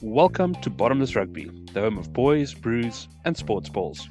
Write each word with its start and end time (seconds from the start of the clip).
Welcome 0.00 0.54
to 0.62 0.70
Bottomless 0.70 1.14
Rugby, 1.14 1.50
the 1.74 1.80
home 1.80 1.98
of 1.98 2.10
boys, 2.14 2.54
brews, 2.54 3.06
and 3.26 3.36
sports 3.36 3.68
balls. 3.68 4.08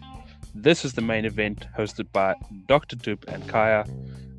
This 0.54 0.86
is 0.86 0.94
the 0.94 1.02
main 1.02 1.26
event 1.26 1.66
hosted 1.76 2.12
by 2.12 2.36
Dr. 2.68 2.96
Doop 2.96 3.28
and 3.28 3.50
Kaya. 3.50 3.86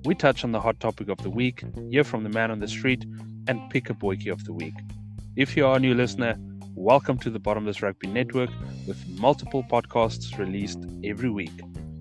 We 0.04 0.14
touch 0.14 0.44
on 0.44 0.52
the 0.52 0.60
hot 0.60 0.78
topic 0.78 1.08
of 1.08 1.18
the 1.18 1.30
week, 1.30 1.64
hear 1.90 2.04
from 2.04 2.22
the 2.22 2.28
man 2.28 2.52
on 2.52 2.60
the 2.60 2.68
street, 2.68 3.04
and 3.48 3.68
pick 3.70 3.90
a 3.90 3.94
boykie 3.94 4.30
of 4.30 4.44
the 4.44 4.52
week. 4.52 4.74
If 5.34 5.56
you 5.56 5.66
are 5.66 5.78
a 5.78 5.80
new 5.80 5.94
listener, 5.94 6.36
welcome 6.76 7.18
to 7.18 7.30
the 7.30 7.40
Bottomless 7.40 7.82
Rugby 7.82 8.06
Network 8.06 8.50
with 8.86 9.04
multiple 9.08 9.64
podcasts 9.64 10.38
released 10.38 10.86
every 11.02 11.30
week. 11.30 11.50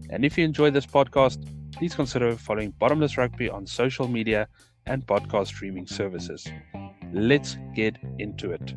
And 0.10 0.26
if 0.26 0.38
you 0.38 0.46
enjoy 0.46 0.72
this 0.72 0.86
podcast, 0.86 1.46
please 1.72 1.96
consider 1.96 2.36
following 2.36 2.72
Bottomless 2.72 3.18
Rugby 3.18 3.50
on 3.50 3.66
social 3.66 4.08
media 4.08 4.48
and 4.86 5.06
podcast 5.06 5.48
streaming 5.48 5.88
services. 5.88 6.48
Let's 7.12 7.58
get 7.76 7.98
into 8.20 8.52
it. 8.52 8.74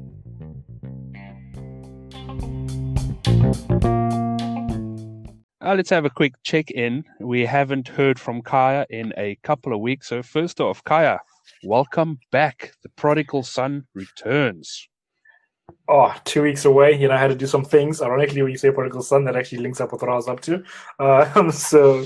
Uh, 5.66 5.74
let's 5.74 5.90
have 5.90 6.04
a 6.04 6.10
quick 6.10 6.34
check 6.44 6.70
in. 6.70 7.02
We 7.20 7.44
haven't 7.44 7.88
heard 7.88 8.20
from 8.20 8.40
Kaya 8.42 8.86
in 8.88 9.12
a 9.16 9.36
couple 9.42 9.72
of 9.72 9.80
weeks. 9.80 10.08
So, 10.08 10.22
first 10.22 10.60
off, 10.60 10.84
Kaya, 10.84 11.18
welcome 11.64 12.18
back. 12.30 12.72
The 12.82 12.88
prodigal 12.90 13.42
son 13.42 13.86
returns. 13.92 14.88
Oh, 15.88 16.12
two 16.24 16.42
weeks 16.42 16.64
away. 16.64 16.98
You 16.98 17.08
know, 17.08 17.14
I 17.14 17.18
had 17.18 17.28
to 17.28 17.36
do 17.36 17.46
some 17.46 17.64
things. 17.64 18.02
Ironically, 18.02 18.42
when 18.42 18.50
you 18.50 18.58
say 18.58 18.70
prodigal 18.70 19.02
son, 19.02 19.24
that 19.24 19.36
actually 19.36 19.58
links 19.58 19.80
up 19.80 19.92
with 19.92 20.02
what 20.02 20.10
I 20.10 20.14
was 20.14 20.28
up 20.28 20.40
to. 20.42 20.64
Uh, 20.98 21.50
so, 21.52 22.04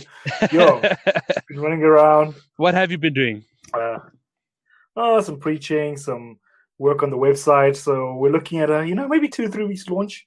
yo, 0.52 0.80
been 1.48 1.60
running 1.60 1.82
around. 1.82 2.34
What 2.56 2.74
have 2.74 2.90
you 2.90 2.98
been 2.98 3.14
doing? 3.14 3.44
Uh, 3.72 3.98
oh, 4.96 5.20
some 5.20 5.38
preaching, 5.38 5.96
some 5.96 6.38
work 6.78 7.02
on 7.02 7.10
the 7.10 7.16
website. 7.16 7.76
So 7.76 8.14
we're 8.16 8.32
looking 8.32 8.60
at 8.60 8.70
a, 8.70 8.86
you 8.86 8.94
know, 8.94 9.08
maybe 9.08 9.28
two, 9.28 9.48
three 9.48 9.66
weeks 9.66 9.88
launch 9.88 10.26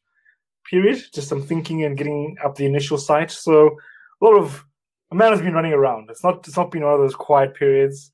period. 0.70 1.04
Just 1.14 1.28
some 1.28 1.42
thinking 1.42 1.84
and 1.84 1.98
getting 1.98 2.36
up 2.44 2.56
the 2.56 2.66
initial 2.66 2.98
site. 2.98 3.32
So 3.32 3.78
a 4.22 4.26
lot 4.26 4.38
of 4.38 4.66
a 5.12 5.16
man 5.16 5.32
has 5.32 5.42
been 5.42 5.54
running 5.54 5.74
around. 5.74 6.10
It's 6.10 6.24
not 6.24 6.48
it's 6.48 6.58
not 6.58 6.72
been 6.72 6.84
one 6.84 6.94
of 6.94 7.00
those 7.00 7.16
quiet 7.16 7.54
periods. 7.56 8.12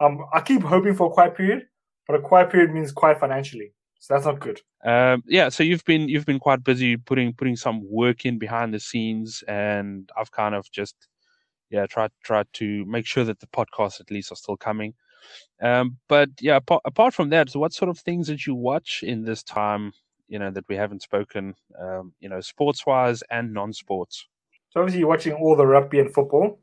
Um, 0.00 0.24
I 0.32 0.40
keep 0.40 0.62
hoping 0.62 0.94
for 0.94 1.08
a 1.08 1.12
quiet 1.12 1.36
period, 1.36 1.66
but 2.06 2.16
a 2.16 2.20
quiet 2.20 2.50
period 2.50 2.72
means 2.72 2.92
quiet 2.92 3.20
financially. 3.20 3.72
So 3.98 4.14
that's 4.14 4.26
not 4.26 4.40
good. 4.40 4.60
Um, 4.84 5.24
yeah, 5.26 5.48
so 5.48 5.62
you've 5.62 5.84
been 5.84 6.08
you've 6.08 6.26
been 6.26 6.38
quite 6.38 6.62
busy 6.62 6.96
putting 6.96 7.34
putting 7.34 7.56
some 7.56 7.82
work 7.90 8.24
in 8.24 8.38
behind 8.38 8.72
the 8.72 8.80
scenes, 8.80 9.42
and 9.48 10.08
I've 10.16 10.30
kind 10.30 10.54
of 10.54 10.70
just 10.70 10.94
yeah 11.70 11.86
tried 11.86 12.12
tried 12.22 12.46
to 12.54 12.84
make 12.86 13.06
sure 13.06 13.24
that 13.24 13.40
the 13.40 13.48
podcasts 13.48 14.00
at 14.00 14.10
least 14.10 14.30
are 14.32 14.36
still 14.36 14.56
coming. 14.56 14.94
Um, 15.60 15.98
but 16.08 16.30
yeah, 16.40 16.56
apart, 16.56 16.82
apart 16.84 17.12
from 17.12 17.30
that, 17.30 17.50
so 17.50 17.58
what 17.58 17.72
sort 17.72 17.88
of 17.88 17.98
things 17.98 18.28
did 18.28 18.46
you 18.46 18.54
watch 18.54 19.02
in 19.02 19.24
this 19.24 19.42
time? 19.42 19.92
You 20.28 20.38
know 20.38 20.50
that 20.50 20.68
we 20.68 20.76
haven't 20.76 21.02
spoken. 21.02 21.54
Um, 21.80 22.12
you 22.20 22.28
know, 22.28 22.40
sports 22.40 22.86
wise 22.86 23.22
and 23.30 23.52
non-sports. 23.52 24.26
So 24.70 24.80
obviously, 24.80 25.00
you're 25.00 25.08
watching 25.08 25.32
all 25.32 25.56
the 25.56 25.66
rugby 25.66 25.98
and 25.98 26.12
football. 26.12 26.60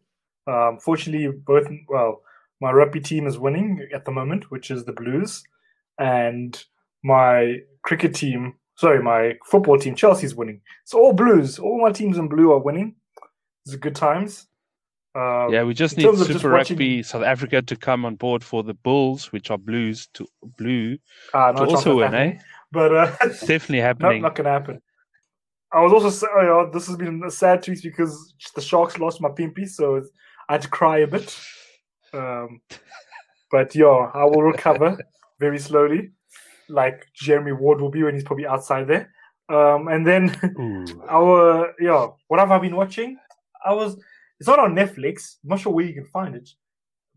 Um, 0.48 0.78
fortunately, 0.80 1.28
both 1.46 1.68
well, 1.90 2.22
my 2.62 2.72
rugby 2.72 3.02
team 3.02 3.28
is 3.28 3.38
winning 3.38 3.88
at 3.94 4.06
the 4.06 4.12
moment, 4.12 4.52
which 4.52 4.72
is 4.72 4.86
the 4.86 4.94
Blues, 4.94 5.44
and 6.00 6.64
my 7.06 7.58
cricket 7.84 8.16
team, 8.16 8.56
sorry, 8.78 9.02
my 9.02 9.36
football 9.46 9.78
team, 9.78 9.96
Chelsea's 9.96 10.34
winning. 10.34 10.60
It's 10.84 10.94
all 10.94 11.14
Blues, 11.14 11.60
all 11.60 11.80
my 11.80 11.92
teams 11.92 12.18
in 12.18 12.28
blue 12.28 12.52
are 12.52 12.60
winning. 12.60 12.96
It's 13.64 13.76
a 13.76 13.78
good 13.78 13.96
times. 13.96 14.48
Um, 15.14 15.54
yeah, 15.54 15.64
we 15.64 15.76
just 15.76 15.98
need 15.98 16.04
Super 16.04 16.34
just 16.34 16.44
Rugby 16.44 17.04
South 17.04 17.24
Africa 17.24 17.62
to 17.62 17.76
come 17.76 18.06
on 18.06 18.16
board 18.16 18.44
for 18.44 18.64
the 18.64 18.74
Bulls, 18.74 19.32
which 19.32 19.52
are 19.52 19.58
Blues 19.58 20.10
to 20.16 20.28
blue, 20.58 20.98
uh, 21.34 21.54
to 21.54 21.64
also 21.64 21.98
win, 21.98 22.14
eh? 22.16 22.40
But 22.72 22.94
uh, 22.94 23.16
definitely 23.46 23.80
happening. 23.80 24.22
Not, 24.22 24.30
not 24.30 24.36
gonna 24.36 24.50
happen. 24.50 24.82
I 25.72 25.82
was 25.82 25.94
also 25.94 26.28
you 26.38 26.44
know, 26.44 26.70
this 26.72 26.88
has 26.88 26.98
been 26.98 27.22
a 27.24 27.32
sad 27.32 27.64
tweet 27.64 27.84
because 27.84 28.34
the 28.56 28.62
Sharks 28.62 28.98
lost 28.98 29.22
my 29.22 29.30
pimpy, 29.30 29.70
so 29.70 30.02
I 30.50 30.54
had 30.54 30.64
to 30.64 30.70
cry 30.70 31.00
a 31.00 31.08
bit. 31.08 31.40
Um, 32.14 32.62
but 33.52 33.76
yeah, 33.76 34.10
I 34.14 34.26
will 34.26 34.44
recover 34.44 34.98
very 35.40 35.60
slowly, 35.60 36.12
like 36.70 37.08
Jeremy 37.14 37.52
Ward 37.52 37.82
will 37.82 37.92
be 37.92 38.04
when 38.04 38.14
he's 38.14 38.24
probably 38.24 38.48
outside 38.48 38.88
there. 38.88 39.14
Um, 39.50 39.88
and 39.88 40.06
then 40.06 40.36
our 41.10 41.74
yeah, 41.80 42.08
what 42.28 42.40
have 42.40 42.52
I 42.52 42.60
been 42.60 42.76
watching? 42.76 43.18
I 43.64 43.74
was 43.74 43.98
it's 44.40 44.48
not 44.48 44.60
on 44.60 44.76
Netflix. 44.76 45.38
I'm 45.44 45.50
not 45.50 45.60
sure 45.60 45.74
where 45.74 45.86
you 45.86 45.94
can 45.94 46.06
find 46.06 46.36
it, 46.36 46.50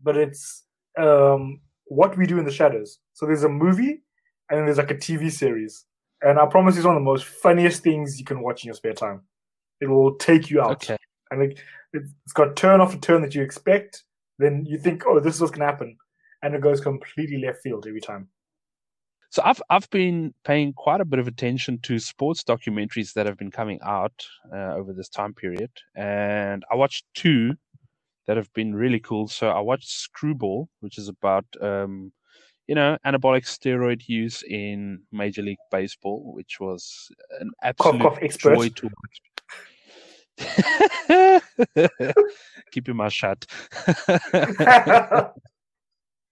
but 0.01 0.15
it's 0.15 0.63
um, 0.97 1.61
What 1.85 2.17
We 2.17 2.25
Do 2.25 2.39
in 2.39 2.45
the 2.45 2.51
Shadows. 2.51 2.99
So 3.13 3.25
there's 3.25 3.43
a 3.43 3.49
movie 3.49 4.03
and 4.49 4.57
then 4.57 4.65
there's 4.65 4.77
like 4.77 4.91
a 4.91 4.95
TV 4.95 5.31
series. 5.31 5.85
And 6.21 6.39
I 6.39 6.45
promise 6.45 6.75
it's 6.75 6.85
one 6.85 6.95
of 6.95 7.01
the 7.01 7.05
most 7.05 7.25
funniest 7.25 7.83
things 7.83 8.19
you 8.19 8.25
can 8.25 8.41
watch 8.41 8.63
in 8.63 8.67
your 8.67 8.75
spare 8.75 8.93
time. 8.93 9.21
It 9.79 9.87
will 9.87 10.15
take 10.15 10.49
you 10.49 10.61
out. 10.61 10.71
Okay. 10.71 10.97
And 11.31 11.43
it, 11.43 11.59
it's 11.93 12.33
got 12.33 12.55
turn 12.55 12.81
after 12.81 12.97
turn 12.97 13.21
that 13.21 13.35
you 13.35 13.41
expect. 13.41 14.03
Then 14.37 14.65
you 14.65 14.77
think, 14.77 15.03
oh, 15.05 15.19
this 15.19 15.35
is 15.35 15.41
what's 15.41 15.51
going 15.51 15.61
to 15.61 15.65
happen. 15.65 15.97
And 16.41 16.55
it 16.55 16.61
goes 16.61 16.81
completely 16.81 17.37
left 17.37 17.61
field 17.61 17.85
every 17.87 18.01
time. 18.01 18.27
So 19.31 19.43
I've 19.45 19.61
I've 19.69 19.87
been 19.91 20.33
paying 20.43 20.73
quite 20.73 21.01
a 21.01 21.05
bit 21.05 21.19
of 21.19 21.27
attention 21.27 21.77
to 21.83 21.99
sports 21.99 22.43
documentaries 22.43 23.13
that 23.13 23.27
have 23.27 23.37
been 23.37 23.51
coming 23.51 23.77
out 23.83 24.25
uh, 24.51 24.73
over 24.73 24.91
this 24.91 25.09
time 25.09 25.35
period, 25.35 25.69
and 25.95 26.63
I 26.71 26.75
watched 26.75 27.05
two 27.13 27.53
that 28.25 28.37
have 28.37 28.51
been 28.53 28.73
really 28.73 28.99
cool. 28.99 29.27
So 29.27 29.49
I 29.49 29.59
watched 29.59 29.89
Screwball, 29.89 30.67
which 30.79 30.97
is 30.97 31.09
about 31.09 31.45
um, 31.61 32.11
you 32.67 32.73
know 32.73 32.97
anabolic 33.05 33.45
steroid 33.45 34.07
use 34.07 34.41
in 34.41 35.03
Major 35.11 35.43
League 35.43 35.59
Baseball, 35.71 36.33
which 36.33 36.59
was 36.59 37.11
an 37.39 37.51
absolute 37.61 38.01
cough, 38.01 38.19
cough 38.19 38.37
joy 38.39 38.69
to 38.69 38.89
watch. 38.89 39.21
Keep 42.71 42.87
your 42.87 42.95
mouth 42.95 43.13
shut. 43.13 43.45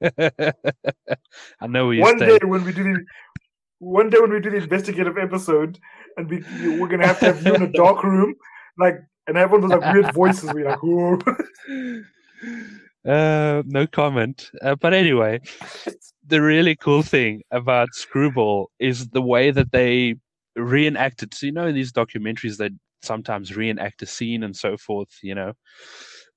I 1.59 1.67
know 1.67 1.91
you. 1.91 2.01
One 2.01 2.17
day 2.17 2.39
when 2.43 2.63
we 2.63 2.73
do 2.73 2.83
the 2.83 3.05
one 3.79 4.09
day 4.09 4.17
when 4.19 4.31
we 4.31 4.39
do 4.39 4.49
the 4.49 4.57
investigative 4.57 5.17
episode, 5.17 5.79
and 6.17 6.29
we 6.29 6.43
we're 6.77 6.87
gonna 6.87 7.07
have 7.07 7.19
to 7.19 7.25
have 7.25 7.45
you 7.45 7.53
in 7.55 7.63
a 7.63 7.71
dark 7.71 8.03
room, 8.03 8.35
like, 8.77 8.95
and 9.27 9.37
everyone 9.37 9.69
does 9.69 9.79
like 9.79 9.93
weird 9.93 10.13
voices. 10.13 10.53
We 10.53 10.63
like, 10.63 10.81
whoa. 10.81 11.19
Uh, 13.05 13.63
no 13.65 13.87
comment. 13.87 14.51
Uh, 14.61 14.75
but 14.75 14.93
anyway, 14.93 15.39
the 16.25 16.41
really 16.41 16.75
cool 16.75 17.01
thing 17.01 17.41
about 17.51 17.87
Screwball 17.93 18.69
is 18.79 19.07
the 19.09 19.21
way 19.21 19.49
that 19.49 19.71
they 19.71 20.15
reenacted. 20.57 21.33
So 21.33 21.45
you 21.45 21.53
know, 21.53 21.67
in 21.67 21.75
these 21.75 21.93
documentaries, 21.93 22.57
they 22.57 22.71
sometimes 23.01 23.55
reenact 23.55 24.01
a 24.01 24.05
scene 24.05 24.43
and 24.43 24.53
so 24.53 24.75
forth. 24.75 25.19
You 25.21 25.35
know, 25.35 25.53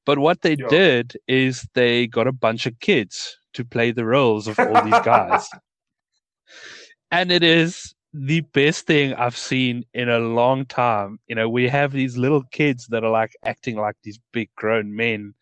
but 0.06 0.20
what 0.20 0.42
they 0.42 0.56
yeah. 0.56 0.68
did 0.68 1.16
is 1.26 1.66
they 1.74 2.06
got 2.06 2.28
a 2.28 2.32
bunch 2.32 2.66
of 2.66 2.78
kids 2.78 3.36
to 3.54 3.64
play 3.64 3.92
the 3.92 4.04
roles 4.04 4.48
of 4.48 4.58
all 4.58 4.82
these 4.82 5.00
guys. 5.00 5.48
and 7.10 7.32
it 7.32 7.42
is 7.42 7.94
the 8.12 8.40
best 8.40 8.86
thing 8.86 9.14
I've 9.14 9.36
seen 9.36 9.84
in 9.94 10.08
a 10.08 10.18
long 10.18 10.66
time. 10.66 11.18
You 11.28 11.36
know, 11.36 11.48
we 11.48 11.68
have 11.68 11.92
these 11.92 12.16
little 12.16 12.42
kids 12.50 12.86
that 12.88 13.04
are 13.04 13.10
like 13.10 13.32
acting 13.44 13.76
like 13.76 13.96
these 14.02 14.18
big 14.32 14.50
grown 14.56 14.94
men 14.94 15.34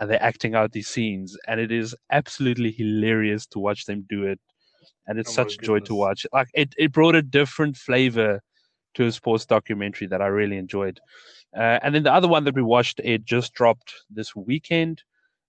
and 0.00 0.10
they're 0.10 0.22
acting 0.22 0.54
out 0.54 0.72
these 0.72 0.88
scenes. 0.88 1.36
And 1.46 1.60
it 1.60 1.70
is 1.70 1.94
absolutely 2.10 2.72
hilarious 2.72 3.46
to 3.48 3.58
watch 3.58 3.86
them 3.86 4.04
do 4.08 4.24
it. 4.24 4.40
And 5.06 5.18
it's 5.18 5.30
oh 5.30 5.44
such 5.44 5.58
joy 5.58 5.80
to 5.80 5.94
watch. 5.94 6.26
Like 6.32 6.48
it, 6.54 6.74
it 6.76 6.92
brought 6.92 7.14
a 7.14 7.22
different 7.22 7.76
flavor 7.76 8.40
to 8.94 9.06
a 9.06 9.12
sports 9.12 9.46
documentary 9.46 10.06
that 10.08 10.20
I 10.20 10.26
really 10.26 10.56
enjoyed. 10.56 11.00
Uh, 11.56 11.78
and 11.82 11.94
then 11.94 12.02
the 12.02 12.12
other 12.12 12.28
one 12.28 12.44
that 12.44 12.54
we 12.54 12.62
watched, 12.62 13.00
it 13.02 13.24
just 13.24 13.54
dropped 13.54 13.94
this 14.10 14.36
weekend. 14.36 15.02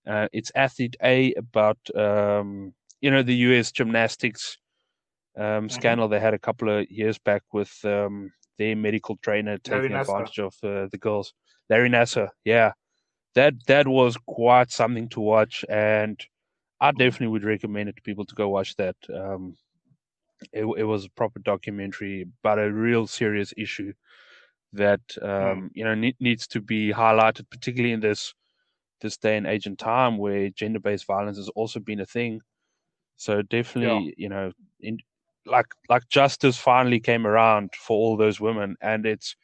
Uh, 0.06 0.28
it's 0.32 0.52
Athlete 0.54 0.96
A 1.02 1.34
about 1.34 1.78
um, 1.94 2.74
you 3.00 3.10
know 3.10 3.22
the 3.22 3.34
U.S. 3.34 3.72
gymnastics 3.72 4.58
um, 5.36 5.44
mm-hmm. 5.44 5.68
scandal 5.68 6.08
they 6.08 6.20
had 6.20 6.34
a 6.34 6.38
couple 6.38 6.70
of 6.70 6.90
years 6.90 7.18
back 7.18 7.42
with 7.52 7.72
um, 7.84 8.32
their 8.58 8.76
medical 8.76 9.16
trainer 9.22 9.58
taking 9.58 9.92
advantage 9.92 10.38
of 10.38 10.54
uh, 10.62 10.86
the 10.90 10.98
girls. 10.98 11.32
Larry 11.68 11.88
Nassar, 11.88 12.28
yeah, 12.44 12.72
that 13.34 13.54
that 13.66 13.86
was 13.86 14.16
quite 14.26 14.70
something 14.70 15.08
to 15.10 15.20
watch, 15.20 15.64
and 15.68 16.20
I 16.80 16.90
mm-hmm. 16.90 16.98
definitely 16.98 17.28
would 17.28 17.44
recommend 17.44 17.88
it 17.88 17.96
to 17.96 18.02
people 18.02 18.24
to 18.26 18.34
go 18.34 18.48
watch 18.48 18.76
that. 18.76 18.96
Um, 19.14 19.56
it, 20.52 20.64
it 20.64 20.84
was 20.84 21.04
a 21.04 21.10
proper 21.10 21.38
documentary 21.38 22.26
about 22.42 22.58
a 22.58 22.72
real 22.72 23.06
serious 23.06 23.52
issue 23.56 23.92
that 24.72 25.00
um, 25.22 25.28
mm. 25.28 25.70
you 25.74 25.84
know 25.84 25.94
ne- 25.94 26.16
needs 26.20 26.46
to 26.48 26.60
be 26.60 26.92
highlighted, 26.92 27.48
particularly 27.50 27.92
in 27.92 28.00
this 28.00 28.34
this 29.00 29.16
day 29.16 29.36
and 29.36 29.46
age 29.46 29.66
and 29.66 29.78
time 29.78 30.18
where 30.18 30.50
gender 30.50 30.80
based 30.80 31.06
violence 31.06 31.36
has 31.38 31.48
also 31.50 31.80
been 31.80 32.00
a 32.00 32.06
thing. 32.06 32.40
So 33.16 33.42
definitely, 33.42 34.06
yeah. 34.06 34.12
you 34.16 34.28
know, 34.28 34.52
in, 34.80 34.98
like 35.46 35.66
like 35.88 36.08
justice 36.08 36.56
finally 36.58 37.00
came 37.00 37.26
around 37.26 37.70
for 37.74 37.96
all 37.98 38.16
those 38.16 38.40
women, 38.40 38.76
and 38.80 39.06
it's 39.06 39.36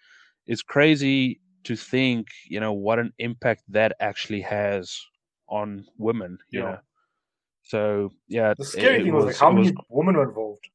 it's 0.46 0.62
crazy 0.62 1.40
to 1.64 1.76
think, 1.76 2.28
you 2.48 2.60
know, 2.60 2.72
what 2.72 2.98
an 2.98 3.12
impact 3.18 3.62
that 3.68 3.92
actually 4.00 4.40
has 4.42 5.00
on 5.48 5.84
women. 5.98 6.38
You 6.50 6.60
Yeah. 6.60 6.64
know, 6.64 6.78
so 7.62 8.12
yeah, 8.28 8.54
The 8.56 8.64
scary 8.64 8.98
it 8.98 9.02
thing 9.02 9.12
was, 9.12 9.24
like 9.26 9.36
how 9.36 9.50
it 9.50 9.54
was 9.54 9.66
many 9.66 9.76
women 9.88 10.16
were 10.16 10.28
involved. 10.28 10.68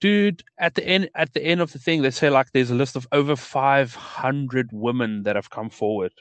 dude 0.00 0.42
at 0.58 0.74
the 0.74 0.86
end 0.86 1.08
at 1.14 1.32
the 1.32 1.42
end 1.42 1.60
of 1.60 1.72
the 1.72 1.78
thing 1.78 2.02
they 2.02 2.10
say 2.10 2.28
like 2.28 2.48
there's 2.52 2.70
a 2.70 2.74
list 2.74 2.96
of 2.96 3.06
over 3.12 3.34
500 3.34 4.68
women 4.72 5.22
that 5.22 5.36
have 5.36 5.50
come 5.50 5.70
forward 5.70 6.12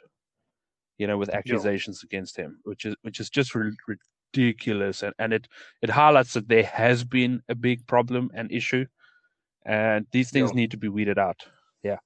you 0.98 1.08
know 1.08 1.18
with 1.18 1.30
accusations 1.30 2.04
against 2.04 2.36
him 2.38 2.60
which 2.64 2.86
is 2.86 2.96
which 3.02 3.20
is 3.20 3.30
just 3.30 3.54
ri- 3.56 3.72
ridiculous 4.34 5.04
and, 5.04 5.14
and 5.20 5.34
it 5.34 5.48
it 5.82 5.90
highlights 5.90 6.34
that 6.34 6.48
there 6.48 6.64
has 6.64 7.04
been 7.04 7.42
a 7.50 7.56
big 7.56 7.86
problem 7.88 8.30
and 8.34 8.52
issue 8.52 8.86
and 9.66 10.06
these 10.12 10.32
things 10.32 10.52
Yeah. 10.52 10.56
need 10.56 10.72
to 10.72 10.78
be 10.78 10.90
weeded 10.90 11.18
out 11.18 11.44
yeah 11.84 11.98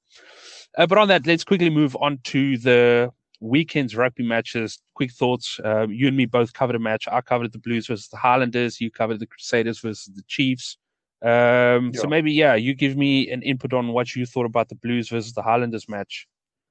uh, 0.77 0.87
but 0.87 0.97
on 0.97 1.07
that 1.09 1.25
let's 1.27 1.43
quickly 1.43 1.69
move 1.69 1.95
on 1.99 2.19
to 2.25 2.57
the 2.57 3.11
weekend's 3.41 3.95
rugby 3.95 4.23
matches 4.23 4.79
quick 4.95 5.11
thoughts 5.11 5.59
um, 5.63 5.91
you 5.91 6.07
and 6.07 6.17
me 6.17 6.25
both 6.25 6.51
covered 6.53 6.75
a 6.75 6.79
match 6.79 7.07
i 7.11 7.21
covered 7.21 7.51
the 7.53 7.59
blues 7.59 7.87
versus 7.87 8.09
the 8.09 8.17
highlanders 8.17 8.81
you 8.81 8.91
covered 8.91 9.19
the 9.19 9.25
crusaders 9.27 9.79
versus 9.79 10.13
the 10.15 10.23
chiefs 10.27 10.77
um, 11.21 11.93
so 11.93 12.07
maybe 12.07 12.31
yeah, 12.31 12.55
you 12.55 12.73
give 12.73 12.95
me 12.95 13.29
an 13.29 13.41
input 13.41 13.73
on 13.73 13.89
what 13.89 14.15
you 14.15 14.25
thought 14.25 14.45
about 14.45 14.69
the 14.69 14.75
Blues 14.75 15.09
versus 15.09 15.33
the 15.33 15.41
Highlanders 15.41 15.89
match. 15.89 16.27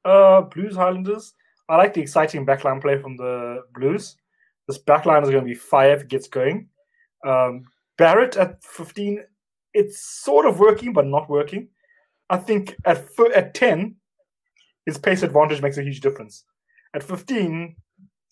Uh, 0.07 0.41
Blues 0.41 0.75
Highlanders. 0.75 1.35
I 1.69 1.77
like 1.77 1.95
the 1.95 2.01
exciting 2.01 2.47
backline 2.47 2.81
play 2.81 2.99
from 2.99 3.17
the 3.17 3.63
Blues. 3.75 4.17
This 4.67 4.79
backline 4.79 5.23
is 5.23 5.31
going 5.31 5.45
to 5.45 5.49
be 5.49 5.55
fire 5.55 5.95
if 5.95 6.03
it 6.03 6.09
gets 6.09 6.29
going. 6.29 6.69
Um, 7.27 7.65
Barrett 7.97 8.37
at 8.37 8.63
15, 8.63 9.23
it's 9.75 10.01
sort 10.23 10.47
of 10.47 10.61
working, 10.61 10.93
but 10.93 11.07
not 11.07 11.29
working. 11.29 11.69
I 12.31 12.37
think 12.37 12.77
at 12.85 12.99
f- 12.99 13.33
at 13.35 13.55
10, 13.55 13.97
his 14.87 14.99
pace 14.99 15.23
advantage 15.23 15.63
makes 15.63 15.79
a 15.79 15.83
huge 15.83 16.01
difference. 16.01 16.45
At 16.95 17.03
15, 17.03 17.77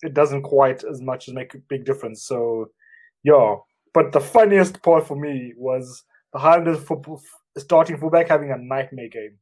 it 0.01 0.13
doesn't 0.13 0.43
quite 0.43 0.83
as 0.83 1.01
much 1.01 1.27
as 1.27 1.33
make 1.33 1.53
a 1.53 1.59
big 1.69 1.85
difference. 1.85 2.23
So, 2.23 2.67
yeah. 3.23 3.55
But 3.93 4.11
the 4.11 4.19
funniest 4.19 4.81
part 4.81 5.07
for 5.07 5.15
me 5.15 5.53
was 5.57 6.03
the 6.33 6.39
Highlanders 6.39 6.83
football, 6.83 7.21
starting 7.57 7.97
fullback 7.97 8.29
having 8.29 8.51
a 8.51 8.57
nightmare 8.57 9.09
game. 9.09 9.37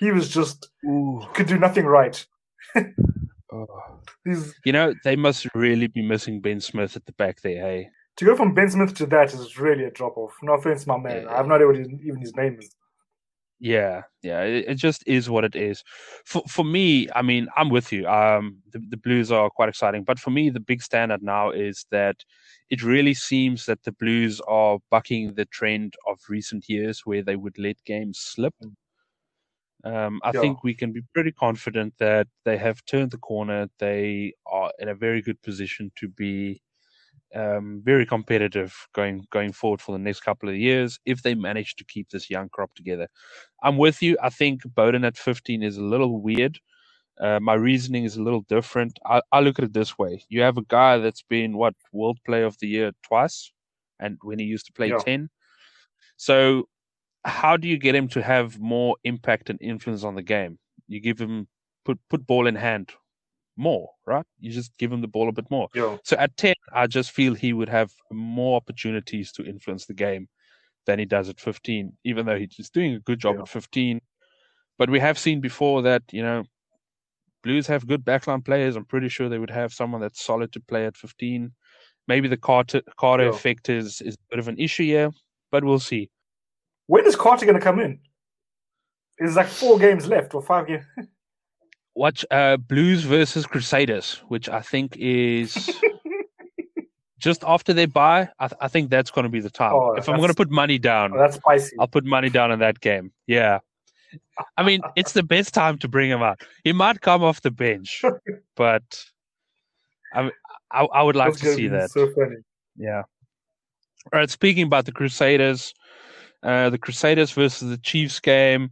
He 0.00 0.10
was 0.12 0.28
just 0.28 0.68
Ooh. 0.84 1.20
could 1.34 1.46
do 1.46 1.58
nothing 1.58 1.86
right. 1.86 2.24
You 4.64 4.72
know, 4.72 4.92
they 5.04 5.16
must 5.16 5.46
really 5.54 5.86
be 5.86 6.02
missing 6.02 6.40
Ben 6.40 6.60
Smith 6.60 6.96
at 6.96 7.06
the 7.06 7.12
back 7.12 7.40
there, 7.40 7.62
hey? 7.62 7.90
to 8.18 8.24
go 8.24 8.34
from 8.34 8.52
Ben 8.52 8.68
Smith 8.68 8.94
to 8.94 9.06
that 9.06 9.32
is 9.32 9.58
really 9.58 9.84
a 9.84 9.90
drop 9.92 10.16
off. 10.18 10.34
No 10.42 10.54
offense, 10.54 10.86
my 10.88 10.98
man. 10.98 11.28
I 11.28 11.36
have 11.36 11.46
no 11.46 11.54
idea 11.54 11.66
what 11.68 11.76
his, 11.76 11.88
even 12.04 12.20
his 12.20 12.34
name 12.34 12.58
is. 12.58 12.74
Yeah, 13.60 14.02
yeah, 14.22 14.42
it, 14.42 14.64
it 14.68 14.74
just 14.74 15.06
is 15.06 15.30
what 15.30 15.44
it 15.44 15.54
is. 15.54 15.82
For 16.24 16.42
for 16.48 16.64
me, 16.64 17.08
I 17.14 17.22
mean, 17.22 17.48
I'm 17.56 17.70
with 17.70 17.92
you. 17.92 18.08
Um, 18.08 18.58
the, 18.72 18.80
the 18.88 18.96
Blues 18.96 19.30
are 19.30 19.50
quite 19.50 19.68
exciting, 19.68 20.02
but 20.02 20.18
for 20.18 20.30
me, 20.30 20.50
the 20.50 20.60
big 20.60 20.82
standard 20.82 21.22
now 21.22 21.50
is 21.50 21.86
that 21.90 22.16
it 22.70 22.82
really 22.82 23.14
seems 23.14 23.66
that 23.66 23.82
the 23.84 23.92
Blues 23.92 24.40
are 24.48 24.78
bucking 24.90 25.34
the 25.34 25.44
trend 25.46 25.94
of 26.06 26.18
recent 26.28 26.68
years, 26.68 27.02
where 27.04 27.22
they 27.22 27.36
would 27.36 27.58
let 27.58 27.76
games 27.84 28.18
slip. 28.18 28.54
Um, 29.84 30.20
I 30.24 30.32
Yeah. 30.32 30.40
think 30.40 30.64
we 30.64 30.74
can 30.74 30.92
be 30.92 31.02
pretty 31.14 31.32
confident 31.32 31.94
that 31.98 32.28
they 32.44 32.56
have 32.58 32.84
turned 32.84 33.12
the 33.12 33.18
corner. 33.18 33.68
They 33.78 34.34
are 34.46 34.72
in 34.78 34.88
a 34.88 34.94
very 34.94 35.22
good 35.22 35.40
position 35.42 35.92
to 35.96 36.08
be 36.08 36.62
um, 37.34 37.82
very 37.84 38.06
competitive 38.06 38.74
going 38.94 39.26
going 39.30 39.52
forward 39.52 39.80
for 39.82 39.92
the 39.92 39.98
next 39.98 40.20
couple 40.20 40.48
of 40.48 40.56
years 40.56 40.98
if 41.04 41.22
they 41.22 41.34
manage 41.34 41.76
to 41.76 41.84
keep 41.84 42.08
this 42.10 42.30
young 42.30 42.48
crop 42.48 42.74
together. 42.74 43.08
I'm 43.62 43.76
with 43.76 44.02
you. 44.02 44.16
I 44.22 44.30
think 44.30 44.62
Beauden 44.62 45.06
at 45.06 45.16
15 45.18 45.62
is 45.62 45.76
a 45.76 45.84
little 45.84 46.20
weird. 46.22 46.58
Uh, 47.20 47.40
my 47.40 47.54
reasoning 47.54 48.04
is 48.04 48.16
a 48.16 48.22
little 48.22 48.42
different. 48.42 48.98
I, 49.06 49.22
I 49.32 49.40
look 49.40 49.58
at 49.58 49.64
it 49.66 49.72
this 49.74 49.98
way: 49.98 50.24
you 50.28 50.42
have 50.42 50.58
a 50.58 50.62
guy 50.62 50.98
that's 50.98 51.22
been 51.22 51.56
what 51.56 51.74
World 51.92 52.18
Player 52.26 52.46
of 52.46 52.58
the 52.60 52.68
Year 52.68 52.92
twice, 53.02 53.52
and 54.00 54.18
when 54.22 54.38
he 54.38 54.46
used 54.46 54.66
to 54.66 54.72
play 54.72 54.90
Yeah. 54.90 54.98
10. 54.98 55.30
So, 56.16 56.68
how 57.28 57.56
do 57.56 57.68
you 57.68 57.78
get 57.78 57.94
him 57.94 58.08
to 58.08 58.22
have 58.22 58.58
more 58.58 58.96
impact 59.04 59.50
and 59.50 59.60
influence 59.60 60.04
on 60.04 60.14
the 60.14 60.22
game? 60.22 60.58
You 60.86 61.00
give 61.00 61.18
him 61.20 61.48
put 61.84 61.98
put 62.10 62.26
ball 62.26 62.46
in 62.46 62.54
hand 62.54 62.92
more, 63.56 63.90
right? 64.06 64.24
You 64.38 64.50
just 64.52 64.76
give 64.78 64.92
him 64.92 65.00
the 65.00 65.08
ball 65.08 65.28
a 65.28 65.32
bit 65.32 65.50
more. 65.50 65.68
Yo, 65.74 65.98
So 66.04 66.16
at 66.16 66.36
10, 66.36 66.54
I 66.72 66.86
just 66.86 67.10
feel 67.10 67.34
he 67.34 67.52
would 67.52 67.68
have 67.68 67.90
more 68.12 68.56
opportunities 68.56 69.32
to 69.32 69.44
influence 69.44 69.86
the 69.86 69.94
game 69.94 70.28
than 70.86 70.98
he 70.98 71.04
does 71.04 71.28
at 71.28 71.40
15, 71.40 71.92
even 72.04 72.24
though 72.26 72.38
he's 72.38 72.70
doing 72.70 72.94
a 72.94 73.00
good 73.00 73.18
job 73.18 73.36
Yeah. 73.36 73.42
at 73.42 73.48
15. 73.48 74.00
But 74.78 74.90
we 74.90 75.00
have 75.00 75.18
seen 75.18 75.40
before 75.40 75.82
that, 75.82 76.02
you 76.12 76.22
know, 76.22 76.44
Blues 77.44 77.66
have 77.68 77.86
good 77.86 78.04
backline 78.04 78.44
players. 78.44 78.74
I'm 78.76 78.84
pretty 78.84 79.08
sure 79.08 79.28
they 79.28 79.38
would 79.38 79.50
have 79.50 79.72
someone 79.72 80.00
that's 80.00 80.22
solid 80.24 80.52
to 80.52 80.60
play 80.60 80.86
at 80.86 80.96
15. 80.96 81.52
Maybe 82.08 82.26
the 82.28 82.36
Carter, 82.36 82.82
Carter 82.96 83.24
Yeah. 83.24 83.30
effect 83.30 83.68
is, 83.68 84.00
is 84.00 84.14
a 84.14 84.18
bit 84.30 84.38
of 84.38 84.48
an 84.48 84.58
issue 84.58 84.84
here, 84.84 85.10
but 85.50 85.62
we'll 85.64 85.78
see. 85.78 86.10
When 86.88 87.06
is 87.06 87.14
Carter 87.14 87.46
going 87.46 87.58
to 87.58 87.62
come 87.64 87.78
in? 87.78 88.00
It's 89.18 89.36
like 89.36 89.46
four 89.46 89.78
games 89.78 90.08
left 90.08 90.34
or 90.34 90.42
five 90.42 90.66
games. 90.66 90.84
Watch 91.94 92.24
uh, 92.30 92.56
Blues 92.56 93.02
versus 93.02 93.46
Crusaders, 93.46 94.22
which 94.28 94.48
I 94.48 94.60
think 94.60 94.96
is 94.96 95.80
just 97.18 97.42
after 97.44 97.72
they 97.72 97.86
buy. 97.86 98.28
I, 98.38 98.48
th- 98.48 98.58
I 98.60 98.68
think 98.68 98.90
that's 98.90 99.10
going 99.10 99.24
to 99.24 99.28
be 99.28 99.40
the 99.40 99.50
time. 99.50 99.72
Oh, 99.74 99.94
if 99.94 100.08
I'm 100.08 100.16
going 100.16 100.28
to 100.28 100.34
put 100.34 100.50
money 100.50 100.78
down, 100.78 101.12
Oh, 101.12 101.18
that's 101.18 101.36
spicy. 101.36 101.76
I'll 101.78 101.88
put 101.88 102.04
money 102.04 102.30
down 102.30 102.52
on 102.52 102.60
that 102.60 102.80
game. 102.80 103.12
Yeah. 103.26 103.58
I 104.56 104.62
mean, 104.62 104.80
it's 104.96 105.12
the 105.12 105.24
best 105.24 105.52
time 105.54 105.76
to 105.78 105.88
bring 105.88 106.08
him 106.08 106.22
out. 106.22 106.40
He 106.62 106.72
might 106.72 107.00
come 107.00 107.24
off 107.24 107.42
the 107.42 107.50
bench, 107.50 108.02
but 108.56 109.04
I, 110.14 110.30
I, 110.70 110.84
I 110.84 111.02
would 111.02 111.16
like 111.16 111.32
That's 111.32 111.42
to 111.42 111.54
see 111.54 111.66
that. 111.68 111.90
So 111.90 112.08
funny. 112.14 112.36
Yeah. 112.76 113.02
All 114.12 114.20
right. 114.20 114.30
Speaking 114.30 114.62
about 114.66 114.86
the 114.86 114.92
Crusaders, 114.92 115.74
uh, 116.42 116.70
the 116.70 116.78
Crusaders 116.78 117.32
versus 117.32 117.70
the 117.70 117.78
Chiefs 117.78 118.20
game. 118.20 118.70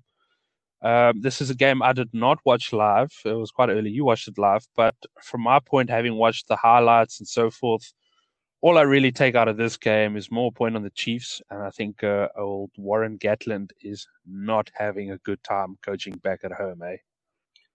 Um, 0.83 1.21
this 1.21 1.41
is 1.41 1.51
a 1.51 1.55
game 1.55 1.83
I 1.83 1.93
did 1.93 2.11
not 2.13 2.39
watch 2.45 2.73
live. 2.73 3.13
It 3.25 3.33
was 3.33 3.51
quite 3.51 3.71
early. 3.71 3.91
You 3.91 4.05
watched 4.05 4.29
it 4.29 4.39
live, 4.39 4.67
but 4.77 4.95
from 5.23 5.43
my 5.43 5.59
point, 5.59 5.91
having 5.91 6.15
watched 6.15 6.49
the 6.49 6.57
highlights 6.57 7.19
and 7.19 7.27
so 7.27 7.51
forth, 7.51 7.93
all 8.61 8.79
I 8.79 8.83
really 8.83 9.13
take 9.13 9.35
out 9.35 9.49
of 9.49 9.57
this 9.57 9.77
game 9.77 10.17
is 10.17 10.31
more 10.31 10.53
point 10.53 10.77
on 10.77 10.83
the 10.83 10.91
Chiefs, 10.91 11.43
and 11.51 11.63
I 11.63 11.71
think 11.71 12.03
uh, 12.03 12.29
old 12.37 12.71
Warren 12.77 13.19
Gatland 13.19 13.71
is 13.81 14.07
not 14.27 14.71
having 14.75 15.11
a 15.11 15.19
good 15.19 15.43
time 15.43 15.77
coaching 15.83 16.15
back 16.23 16.41
at 16.45 16.53
home, 16.53 16.83
eh? 16.83 16.97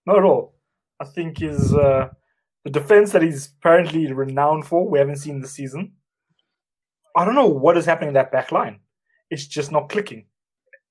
Not 0.06 0.18
at 0.18 0.24
all. 0.24 0.56
I 1.00 1.06
think 1.06 1.42
is 1.42 1.74
uh, 1.74 2.10
the 2.64 2.70
defense 2.70 3.12
that 3.12 3.22
he's 3.22 3.48
apparently 3.60 4.12
renowned 4.12 4.66
for. 4.66 4.88
We 4.88 5.00
haven't 5.00 5.18
seen 5.18 5.42
this 5.42 5.54
season. 5.54 5.94
I 7.16 7.26
don't 7.26 7.36
know 7.36 7.48
what 7.48 7.78
is 7.78 7.86
happening 7.86 8.10
in 8.10 8.14
that 8.16 8.32
back 8.32 8.52
line. 8.52 8.80
It's 9.32 9.48
just 9.48 9.72
not 9.72 9.90
clicking. 9.90 10.26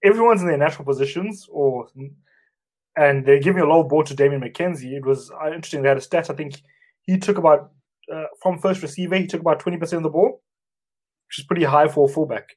Everyone's 0.02 0.40
in 0.40 0.48
their 0.48 0.56
natural 0.56 0.86
positions, 0.86 1.46
or 1.52 1.86
and 2.96 3.24
they're 3.24 3.38
giving 3.38 3.62
a 3.62 3.66
low 3.66 3.84
ball 3.84 4.02
to 4.04 4.14
Damian 4.14 4.40
McKenzie. 4.40 4.96
It 4.96 5.06
was 5.06 5.30
uh, 5.30 5.46
interesting. 5.48 5.82
They 5.82 5.88
had 5.88 5.98
a 5.98 6.00
stat. 6.00 6.30
I 6.30 6.34
think 6.34 6.60
he 7.02 7.18
took 7.18 7.38
about 7.38 7.70
uh, 8.12 8.24
from 8.42 8.58
first 8.58 8.82
receiver. 8.82 9.16
He 9.16 9.26
took 9.26 9.42
about 9.42 9.60
twenty 9.60 9.78
percent 9.78 9.98
of 9.98 10.04
the 10.04 10.16
ball, 10.16 10.42
which 11.28 11.38
is 11.38 11.44
pretty 11.44 11.64
high 11.64 11.86
for 11.86 12.08
a 12.08 12.12
fullback. 12.12 12.48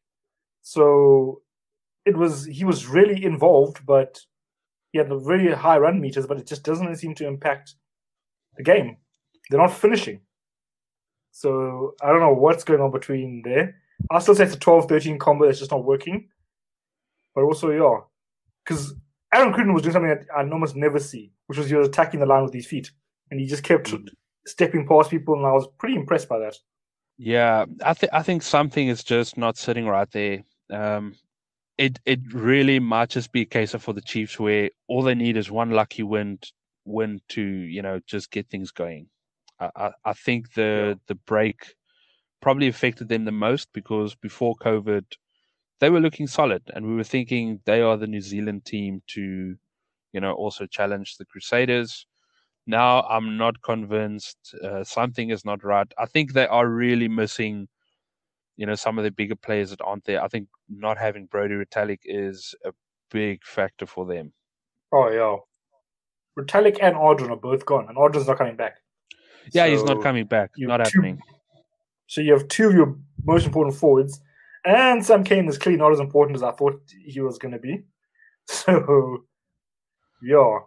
So 0.61 1.41
it 2.05 2.17
was 2.17 2.45
he 2.45 2.63
was 2.63 2.87
really 2.87 3.25
involved, 3.25 3.85
but 3.85 4.19
he 4.91 4.99
had 4.99 5.09
the 5.09 5.19
very 5.19 5.53
high 5.53 5.77
run 5.77 5.99
meters, 5.99 6.27
but 6.27 6.39
it 6.39 6.47
just 6.47 6.63
doesn't 6.63 6.95
seem 6.95 7.13
to 7.15 7.27
impact 7.27 7.75
the 8.55 8.63
game. 8.63 8.97
They're 9.49 9.59
not 9.59 9.73
finishing. 9.73 10.21
So 11.31 11.95
I 12.01 12.07
don't 12.07 12.19
know 12.21 12.33
what's 12.33 12.63
going 12.63 12.79
on 12.79 12.91
between 12.91 13.41
there. 13.43 13.75
I 14.11 14.19
still 14.19 14.35
say 14.35 14.43
it's 14.45 14.55
a 14.55 14.59
12 14.59 14.87
13 14.87 15.19
combo 15.19 15.45
that's 15.45 15.59
just 15.59 15.71
not 15.71 15.83
working. 15.85 16.29
But 17.35 17.43
also, 17.43 17.71
yeah, 17.71 18.01
because 18.63 18.93
Aaron 19.33 19.53
Cruden 19.53 19.73
was 19.73 19.81
doing 19.81 19.93
something 19.93 20.09
that 20.09 20.25
I 20.35 20.41
almost 20.47 20.75
never 20.75 20.99
see, 20.99 21.31
which 21.47 21.57
was 21.57 21.69
he 21.69 21.75
was 21.75 21.87
attacking 21.87 22.19
the 22.19 22.25
line 22.27 22.43
with 22.43 22.53
his 22.53 22.67
feet. 22.67 22.91
And 23.31 23.39
he 23.39 23.47
just 23.47 23.63
kept 23.63 23.87
Mm. 23.87 24.09
stepping 24.45 24.87
past 24.87 25.09
people, 25.09 25.33
and 25.35 25.45
I 25.45 25.51
was 25.51 25.67
pretty 25.79 25.95
impressed 25.95 26.29
by 26.29 26.37
that. 26.39 26.55
Yeah, 27.17 27.65
I 27.83 27.93
think 27.93 28.13
I 28.13 28.21
think 28.21 28.43
something 28.43 28.87
is 28.87 29.03
just 29.03 29.37
not 29.37 29.57
sitting 29.57 29.87
right 29.87 30.09
there. 30.11 30.43
Um, 30.69 31.15
it 31.77 31.99
it 32.05 32.19
really 32.33 32.79
might 32.79 33.09
just 33.09 33.31
be 33.31 33.41
a 33.41 33.45
case 33.45 33.73
of 33.73 33.81
for 33.81 33.93
the 33.93 34.01
Chiefs 34.01 34.39
where 34.39 34.69
all 34.87 35.01
they 35.01 35.15
need 35.15 35.37
is 35.37 35.49
one 35.49 35.71
lucky 35.71 36.03
win 36.03 36.39
win 36.85 37.21
to 37.29 37.41
you 37.41 37.81
know 37.81 37.99
just 38.05 38.29
get 38.29 38.49
things 38.49 38.71
going. 38.71 39.07
I 39.59 39.69
I, 39.75 39.91
I 40.05 40.13
think 40.13 40.53
the 40.53 40.99
the 41.07 41.15
break 41.15 41.73
probably 42.43 42.67
affected 42.67 43.07
them 43.07 43.23
the 43.23 43.31
most 43.31 43.69
because 43.73 44.15
before 44.15 44.53
COVID 44.55 45.05
they 45.79 45.89
were 45.89 46.01
looking 46.01 46.27
solid 46.27 46.61
and 46.73 46.85
we 46.85 46.95
were 46.95 47.03
thinking 47.03 47.59
they 47.65 47.81
are 47.81 47.97
the 47.97 48.07
New 48.07 48.21
Zealand 48.21 48.65
team 48.65 49.01
to 49.07 49.55
you 50.11 50.21
know 50.21 50.33
also 50.33 50.65
challenge 50.65 51.17
the 51.17 51.25
Crusaders. 51.25 52.05
Now 52.67 53.01
I'm 53.03 53.37
not 53.37 53.61
convinced. 53.61 54.55
Uh, 54.63 54.83
something 54.83 55.29
is 55.29 55.43
not 55.43 55.63
right. 55.63 55.91
I 55.97 56.05
think 56.05 56.33
they 56.33 56.47
are 56.47 56.67
really 56.67 57.09
missing, 57.09 57.67
you 58.55 58.65
know, 58.65 58.75
some 58.75 58.97
of 58.97 59.03
the 59.03 59.11
bigger 59.11 59.35
players 59.35 59.71
that 59.71 59.81
aren't 59.81 60.05
there. 60.05 60.23
I 60.23 60.27
think 60.27 60.47
not 60.69 60.97
having 60.97 61.25
Brodie 61.25 61.55
Retallick 61.55 61.99
is 62.05 62.55
a 62.63 62.71
big 63.11 63.43
factor 63.43 63.85
for 63.85 64.05
them. 64.05 64.31
Oh, 64.93 65.09
yeah. 65.09 65.35
Retallick 66.41 66.77
and 66.81 66.95
Ardron 66.95 67.31
are 67.31 67.35
both 67.35 67.65
gone, 67.65 67.87
and 67.89 67.97
Ardron's 67.97 68.27
not 68.27 68.37
coming 68.37 68.55
back. 68.55 68.75
Yeah, 69.51 69.67
he's 69.67 69.83
not 69.83 70.01
coming 70.01 70.25
back. 70.25 70.51
Not 70.57 70.77
two- 70.77 70.83
happening. 70.83 71.21
So 72.07 72.21
you 72.21 72.33
have 72.33 72.47
two 72.47 72.67
of 72.67 72.73
your 72.73 72.95
most 73.23 73.45
important 73.45 73.75
forwards, 73.75 74.19
and 74.65 75.05
Sam 75.05 75.23
Cane 75.23 75.47
is 75.47 75.57
clearly 75.57 75.79
not 75.79 75.91
as 75.91 75.99
important 75.99 76.35
as 76.35 76.43
I 76.43 76.51
thought 76.51 76.81
he 77.05 77.19
was 77.21 77.37
going 77.37 77.53
to 77.53 77.59
be. 77.59 77.83
So, 78.45 79.23
yeah, 80.21 80.59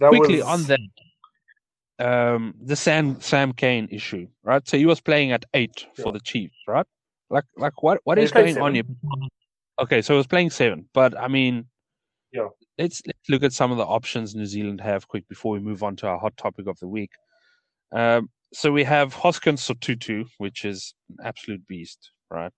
that 0.00 0.08
Quickly 0.10 0.42
was, 0.42 0.44
on 0.44 0.62
that, 0.64 0.80
um, 1.98 2.54
the 2.62 2.76
Sam 2.76 3.20
Sam 3.20 3.52
Cane 3.52 3.88
issue, 3.90 4.26
right? 4.42 4.66
So 4.68 4.76
he 4.76 4.84
was 4.84 5.00
playing 5.00 5.32
at 5.32 5.44
eight 5.54 5.86
Yeah. 5.96 6.04
for 6.04 6.12
the 6.12 6.20
Chiefs, 6.20 6.56
right? 6.68 6.86
Like, 7.30 7.44
like 7.56 7.82
what 7.82 8.00
what 8.04 8.18
is 8.18 8.30
Yeah, 8.34 8.42
he 8.42 8.50
is 8.50 8.54
played 8.54 8.54
going 8.56 8.66
on 8.66 8.74
here? 8.74 8.84
Okay, 9.80 10.02
so 10.02 10.12
he 10.14 10.18
was 10.18 10.26
playing 10.26 10.50
seven, 10.50 10.88
but 10.92 11.18
I 11.18 11.28
mean, 11.28 11.66
Yeah. 12.32 12.48
Let's 12.76 13.00
let's 13.06 13.28
look 13.28 13.42
at 13.44 13.52
some 13.52 13.70
of 13.70 13.78
the 13.78 13.84
options 13.86 14.34
New 14.34 14.46
Zealand 14.46 14.80
have 14.80 15.06
quick 15.08 15.26
before 15.28 15.52
we 15.52 15.60
move 15.60 15.82
on 15.82 15.96
to 15.96 16.06
our 16.08 16.18
hot 16.18 16.36
topic 16.36 16.66
of 16.66 16.78
the 16.80 16.88
week. 16.88 17.12
Um, 17.92 18.28
so 18.54 18.70
we 18.72 18.84
have 18.84 19.12
Hoskins 19.12 19.66
Sotutu, 19.66 20.26
which 20.38 20.64
is 20.64 20.94
an 21.10 21.26
absolute 21.26 21.66
beast, 21.66 22.10
right? 22.30 22.52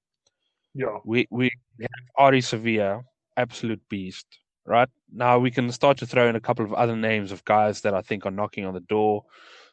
Yeah, 0.74 0.98
We 1.04 1.26
we 1.30 1.50
have 1.80 2.06
Ardie 2.18 2.42
Savea, 2.42 3.02
absolute 3.36 3.80
beast, 3.88 4.26
right? 4.66 4.88
Now 5.10 5.38
we 5.38 5.50
can 5.50 5.72
start 5.72 5.96
to 5.98 6.06
throw 6.06 6.28
in 6.28 6.36
a 6.36 6.40
couple 6.40 6.64
of 6.66 6.74
other 6.74 6.96
names 6.96 7.32
of 7.32 7.44
guys 7.44 7.80
that 7.80 7.94
I 7.94 8.02
think 8.02 8.26
are 8.26 8.30
knocking 8.30 8.66
on 8.66 8.74
the 8.74 8.80
door. 8.80 9.24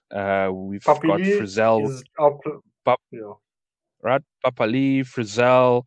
Uh, 0.10 0.50
we've 0.53 0.84
got 0.84 1.01
Papali'i 1.01 1.38
Frizzell, 1.39 1.89
is 1.89 2.03
up. 2.20 2.39
Pap- 2.86 3.01
yeah, 3.12 3.34
right? 4.01 4.22
Papali'i, 4.46 5.01
Frizzell, 5.01 5.84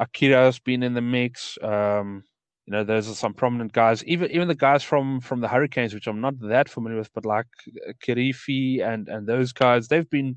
Akira's 0.00 0.58
been 0.58 0.82
in 0.82 0.94
the 0.94 1.00
mix. 1.02 1.58
Um, 1.62 2.24
you 2.66 2.72
know, 2.72 2.82
those 2.82 3.08
are 3.08 3.14
some 3.14 3.32
prominent 3.32 3.72
guys. 3.72 4.04
Even 4.04 4.30
even 4.32 4.48
the 4.48 4.54
guys 4.54 4.82
from 4.82 5.20
from 5.20 5.40
the 5.40 5.48
Hurricanes, 5.48 5.94
which 5.94 6.08
I'm 6.08 6.20
not 6.20 6.34
that 6.40 6.68
familiar 6.68 6.98
with, 6.98 7.12
but 7.12 7.24
like 7.24 7.46
uh, 7.88 7.92
Kirifi 8.04 8.82
and 8.84 9.08
and 9.08 9.26
those 9.26 9.52
guys, 9.52 9.86
they've 9.88 10.10
been 10.10 10.36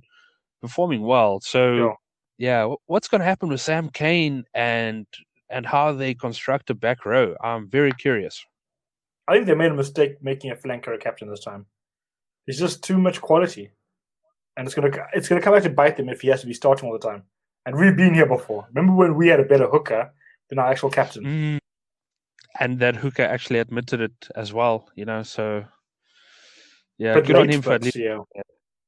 performing 0.61 1.01
well. 1.01 1.39
So 1.41 1.75
Yeah. 1.75 1.93
yeah, 2.37 2.75
what's 2.85 3.07
going 3.07 3.19
to 3.19 3.25
happen 3.25 3.49
with 3.49 3.61
Sam 3.61 3.89
Cane 3.89 4.43
and 4.53 5.07
and 5.49 5.65
how 5.65 5.93
they 5.93 6.13
construct 6.13 6.69
a 6.69 6.75
back 6.75 7.03
row? 7.05 7.35
I'm 7.43 7.67
very 7.67 7.91
curious. 7.93 8.45
I 9.27 9.33
think 9.33 9.47
they 9.47 9.55
made 9.55 9.71
a 9.71 9.75
mistake 9.75 10.21
making 10.21 10.51
a 10.51 10.55
flanker 10.55 10.93
a 10.93 10.97
captain 10.99 11.29
this 11.29 11.43
time. 11.43 11.65
There's 12.45 12.59
just 12.59 12.83
too 12.83 12.97
much 12.99 13.21
quality, 13.21 13.71
and 14.55 14.67
it's 14.67 14.75
gonna 14.75 14.91
it's 15.13 15.27
gonna 15.27 15.41
come 15.41 15.53
back 15.53 15.63
to 15.63 15.69
bite 15.71 15.97
them 15.97 16.09
if 16.09 16.21
he 16.21 16.27
has 16.27 16.41
to 16.41 16.47
be 16.47 16.53
starting 16.53 16.87
all 16.87 16.93
the 16.93 17.07
time. 17.07 17.23
And 17.65 17.75
we've 17.75 17.97
been 17.97 18.13
here 18.13 18.27
before. 18.27 18.67
Remember 18.73 18.93
when 18.93 19.15
we 19.15 19.27
had 19.29 19.39
a 19.39 19.43
better 19.43 19.67
hooker 19.67 20.13
than 20.49 20.59
our 20.59 20.71
actual 20.71 20.89
captain? 20.91 21.23
Mm. 21.23 21.59
And 22.59 22.79
that 22.79 22.95
hooker 22.95 23.23
actually 23.23 23.59
admitted 23.59 24.01
it 24.01 24.27
as 24.35 24.51
well. 24.53 24.89
You 24.95 25.05
know, 25.05 25.23
so 25.23 25.63
yeah, 26.97 27.13
but 27.13 27.25
good 27.25 27.35
on 27.37 27.47
late, 27.47 27.55
him 27.55 27.61
for 27.61 27.73
at 27.73 27.81
but 27.81 27.85
least. 27.85 27.95
yeah. 27.95 28.19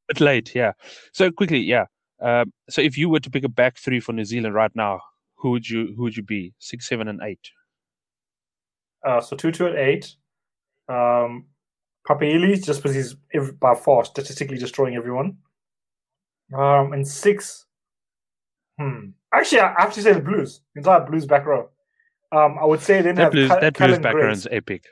bit 0.08 0.20
late, 0.20 0.54
yeah. 0.54 0.74
So 1.14 1.32
quickly, 1.32 1.60
yeah. 1.60 1.86
Um, 2.22 2.52
so 2.70 2.82
if 2.82 2.98
you 2.98 3.10
were 3.10 3.20
to 3.22 3.30
pick 3.30 3.44
a 3.44 3.50
back 3.50 3.78
three 3.78 4.00
for 4.00 4.14
New 4.14 4.26
Zealand 4.26 4.54
right 4.54 4.76
now, 4.76 5.00
who 5.38 5.52
would 5.52 5.68
you 5.70 5.94
who 5.96 6.04
would 6.04 6.18
you 6.18 6.24
be? 6.24 6.54
Six, 6.60 6.88
seven, 6.88 7.08
and 7.08 7.22
eight. 7.24 7.50
Uh, 9.06 9.22
so 9.22 9.36
two 9.36 9.52
two 9.52 9.68
at 9.68 9.76
eight. 9.76 10.16
Um, 10.88 11.46
Papali'i 12.08 12.64
just 12.64 12.84
because 12.84 12.96
he's 12.96 13.16
by 13.54 13.76
far 13.76 14.04
statistically 14.06 14.58
destroying 14.58 14.96
everyone. 14.96 15.38
Um, 16.54 16.94
and 16.94 17.08
six. 17.08 17.66
Hmm. 18.80 19.12
Actually, 19.34 19.62
I 19.62 19.82
have 19.82 19.94
to 19.94 20.02
say 20.02 20.14
the 20.14 20.20
Blues. 20.20 20.62
The 20.76 20.80
entire 20.80 21.06
Blues 21.06 21.26
back 21.26 21.46
row. 21.46 21.70
Um, 22.32 22.58
I 22.60 22.66
would 22.66 22.82
say 22.82 23.02
then 23.02 23.16
That 23.16 23.24
have 23.24 23.32
blues, 23.34 23.50
Cal- 23.50 23.60
that 23.62 23.78
blues 23.78 24.00
background's 24.00 24.46
Grace, 24.48 24.58
epic. 24.58 24.86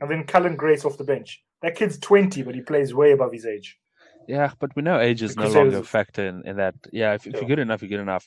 and 0.00 0.10
then 0.10 0.24
Cullen 0.24 0.56
Grace 0.56 0.84
off 0.84 0.98
the 0.98 1.04
bench. 1.04 1.42
That 1.62 1.76
kid's 1.76 1.98
twenty, 1.98 2.42
but 2.42 2.54
he 2.54 2.60
plays 2.60 2.92
way 2.94 3.12
above 3.12 3.32
his 3.32 3.46
age. 3.46 3.78
Yeah, 4.28 4.52
but 4.58 4.74
we 4.76 4.82
know 4.82 4.98
age 5.00 5.22
is 5.22 5.34
The 5.34 5.44
no 5.44 5.48
longer 5.50 5.78
a 5.78 5.82
factor 5.82 6.26
in, 6.26 6.46
in 6.46 6.56
that. 6.56 6.74
Yeah, 6.92 7.14
if, 7.14 7.26
if 7.26 7.32
Yeah. 7.34 7.40
you're 7.40 7.48
good 7.48 7.58
enough, 7.58 7.82
you're 7.82 7.88
good 7.90 8.00
enough. 8.00 8.26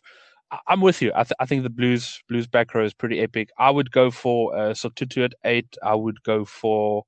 I, 0.51 0.60
I'm 0.67 0.81
with 0.81 1.01
you. 1.01 1.12
I, 1.13 1.24
th- 1.24 1.34
I 1.39 1.46
think 1.46 1.63
the 1.63 1.69
blues 1.69 2.19
blues 2.29 2.48
back 2.48 2.74
row 2.74 2.84
is 2.86 2.93
pretty 2.93 3.19
epic. 3.19 3.50
I 3.60 3.69
would 3.69 3.91
go 3.91 4.10
for 4.12 4.55
uh, 4.55 4.69
Sotutu 4.72 5.24
at 5.25 5.34
eight. 5.43 5.77
I 5.84 5.93
would 5.96 6.22
go 6.24 6.46
for 6.46 7.03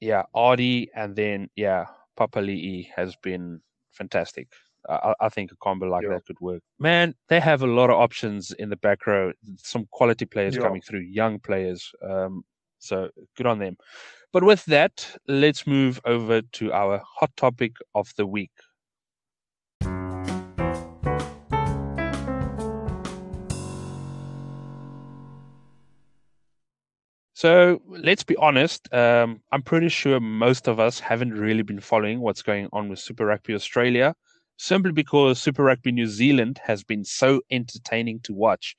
yeah 0.00 0.22
Ardie, 0.34 0.86
and 0.94 1.14
then 1.16 1.48
yeah 1.56 1.86
Papali'i 2.18 2.88
has 2.96 3.14
been 3.16 3.60
fantastic. 3.92 4.48
I, 4.88 5.14
I 5.20 5.28
think 5.28 5.52
a 5.52 5.56
combo 5.56 5.86
like 5.86 6.04
Yeah. 6.04 6.10
that 6.10 6.26
could 6.26 6.40
work. 6.40 6.62
Man, 6.78 7.14
they 7.28 7.40
have 7.40 7.62
a 7.62 7.66
lot 7.66 7.90
of 7.90 7.96
options 7.96 8.52
in 8.52 8.70
the 8.70 8.76
back 8.76 9.06
row. 9.06 9.32
Some 9.56 9.86
quality 9.90 10.24
players 10.24 10.56
Yeah. 10.56 10.62
coming 10.62 10.82
through, 10.82 11.00
young 11.00 11.38
players. 11.38 11.92
Um, 12.02 12.44
so 12.78 13.10
good 13.36 13.46
on 13.46 13.58
them. 13.58 13.76
But 14.32 14.44
with 14.44 14.64
that, 14.66 15.16
let's 15.28 15.66
move 15.66 16.00
over 16.04 16.42
to 16.42 16.72
our 16.72 17.02
hot 17.18 17.30
topic 17.36 17.76
of 17.94 18.12
the 18.16 18.26
week. 18.26 18.50
So 27.34 27.82
let's 27.88 28.22
be 28.22 28.36
honest. 28.36 28.92
Um, 28.94 29.40
I'm 29.50 29.62
pretty 29.62 29.88
sure 29.88 30.20
most 30.20 30.68
of 30.68 30.78
us 30.78 31.00
haven't 31.00 31.32
really 31.32 31.62
been 31.62 31.80
following 31.80 32.20
what's 32.20 32.40
going 32.42 32.68
on 32.72 32.88
with 32.88 33.00
Super 33.00 33.26
Rugby 33.26 33.54
Australia, 33.54 34.14
simply 34.56 34.92
because 34.92 35.40
Super 35.40 35.64
Rugby 35.64 35.92
New 35.92 36.06
Zealand 36.06 36.60
has 36.64 36.84
been 36.84 37.04
so 37.04 37.40
entertaining 37.50 38.20
to 38.20 38.32
watch. 38.34 38.76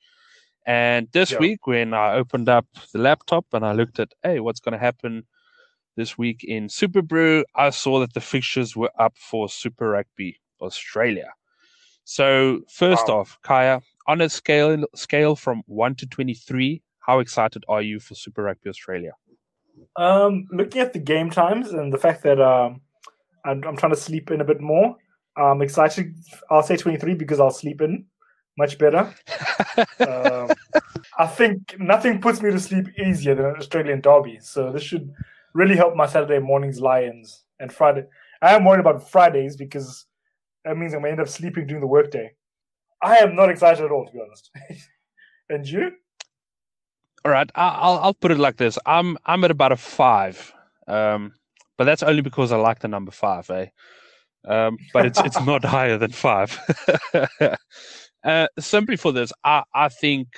And 0.66 1.08
this 1.12 1.32
Yeah. 1.32 1.38
week, 1.38 1.66
when 1.66 1.92
I 1.92 2.14
opened 2.14 2.48
up 2.48 2.66
the 2.92 2.98
laptop 2.98 3.46
and 3.52 3.66
I 3.66 3.72
looked 3.72 4.00
at, 4.00 4.12
hey, 4.22 4.40
what's 4.40 4.60
going 4.60 4.72
to 4.72 4.78
happen 4.78 5.26
this 5.96 6.16
week 6.16 6.42
in 6.42 6.68
Superbru, 6.68 7.44
I 7.54 7.70
saw 7.70 8.00
that 8.00 8.14
the 8.14 8.20
fixtures 8.20 8.74
were 8.74 8.90
up 8.98 9.16
for 9.16 9.48
Super 9.48 9.90
Rugby 9.90 10.40
Australia. 10.60 11.32
So 12.04 12.62
first 12.68 13.08
Wow. 13.08 13.20
off, 13.20 13.38
Kaya, 13.42 13.80
on 14.06 14.20
a 14.20 14.28
scale 14.28 14.84
scale 14.94 15.36
from 15.36 15.62
one 15.66 15.94
to 15.96 16.06
twenty-three, 16.06 16.82
how 17.00 17.20
excited 17.20 17.64
are 17.68 17.82
you 17.82 18.00
for 18.00 18.14
Super 18.14 18.42
Rugby 18.42 18.68
Australia? 18.70 19.12
Um, 19.96 20.46
looking 20.50 20.80
at 20.80 20.92
the 20.92 20.98
game 20.98 21.30
times 21.30 21.72
and 21.72 21.92
the 21.92 21.98
fact 21.98 22.22
that 22.24 22.40
um, 22.40 22.80
I'm, 23.44 23.62
I'm 23.64 23.76
trying 23.76 23.92
to 23.92 24.00
sleep 24.00 24.30
in 24.30 24.40
a 24.40 24.44
bit 24.44 24.60
more. 24.60 24.96
I'm 25.36 25.62
excited. 25.62 26.14
I'll 26.50 26.62
say 26.62 26.76
23 26.76 27.14
because 27.14 27.40
I'll 27.40 27.50
sleep 27.50 27.80
in 27.80 28.06
much 28.56 28.78
better. 28.78 29.12
um, 30.00 30.50
I 31.18 31.26
think 31.26 31.76
nothing 31.78 32.20
puts 32.20 32.40
me 32.40 32.50
to 32.50 32.60
sleep 32.60 32.86
easier 32.98 33.34
than 33.34 33.46
an 33.46 33.56
Australian 33.56 34.00
derby. 34.00 34.38
So 34.40 34.72
this 34.72 34.82
should 34.82 35.12
really 35.52 35.76
help 35.76 35.96
my 35.96 36.06
Saturday 36.06 36.38
mornings 36.38 36.80
Lions 36.80 37.42
and 37.58 37.72
Friday. 37.72 38.04
I 38.42 38.54
am 38.54 38.64
worried 38.64 38.80
about 38.80 39.10
Fridays 39.10 39.56
because 39.56 40.06
that 40.64 40.76
means 40.76 40.94
I'm 40.94 41.00
gonna 41.00 41.12
end 41.12 41.20
up 41.20 41.28
sleeping 41.28 41.66
during 41.66 41.80
the 41.80 41.86
workday. 41.86 42.32
I 43.02 43.16
am 43.18 43.34
not 43.34 43.50
excited 43.50 43.84
at 43.84 43.90
all, 43.90 44.06
to 44.06 44.12
be 44.12 44.20
honest. 44.20 44.50
and 45.48 45.66
you? 45.66 45.92
All 47.24 47.32
right, 47.32 47.50
I'll 47.54 47.98
I'll 47.98 48.14
put 48.14 48.32
it 48.32 48.38
like 48.38 48.56
this. 48.56 48.78
I'm 48.84 49.16
I'm 49.24 49.44
at 49.44 49.50
about 49.50 49.72
a 49.72 49.76
five, 49.76 50.52
um, 50.86 51.32
but 51.78 51.84
that's 51.84 52.02
only 52.02 52.20
because 52.20 52.52
I 52.52 52.56
like 52.56 52.80
the 52.80 52.88
number 52.88 53.12
five, 53.12 53.48
eh? 53.50 53.66
Um, 54.46 54.76
but 54.92 55.06
it's 55.06 55.20
it's 55.20 55.40
not 55.40 55.64
higher 55.76 55.96
than 55.98 56.12
five. 56.12 56.58
uh, 58.24 58.46
simply 58.58 58.96
for 58.96 59.12
this, 59.12 59.32
I 59.44 59.62
I 59.74 59.88
think 59.88 60.28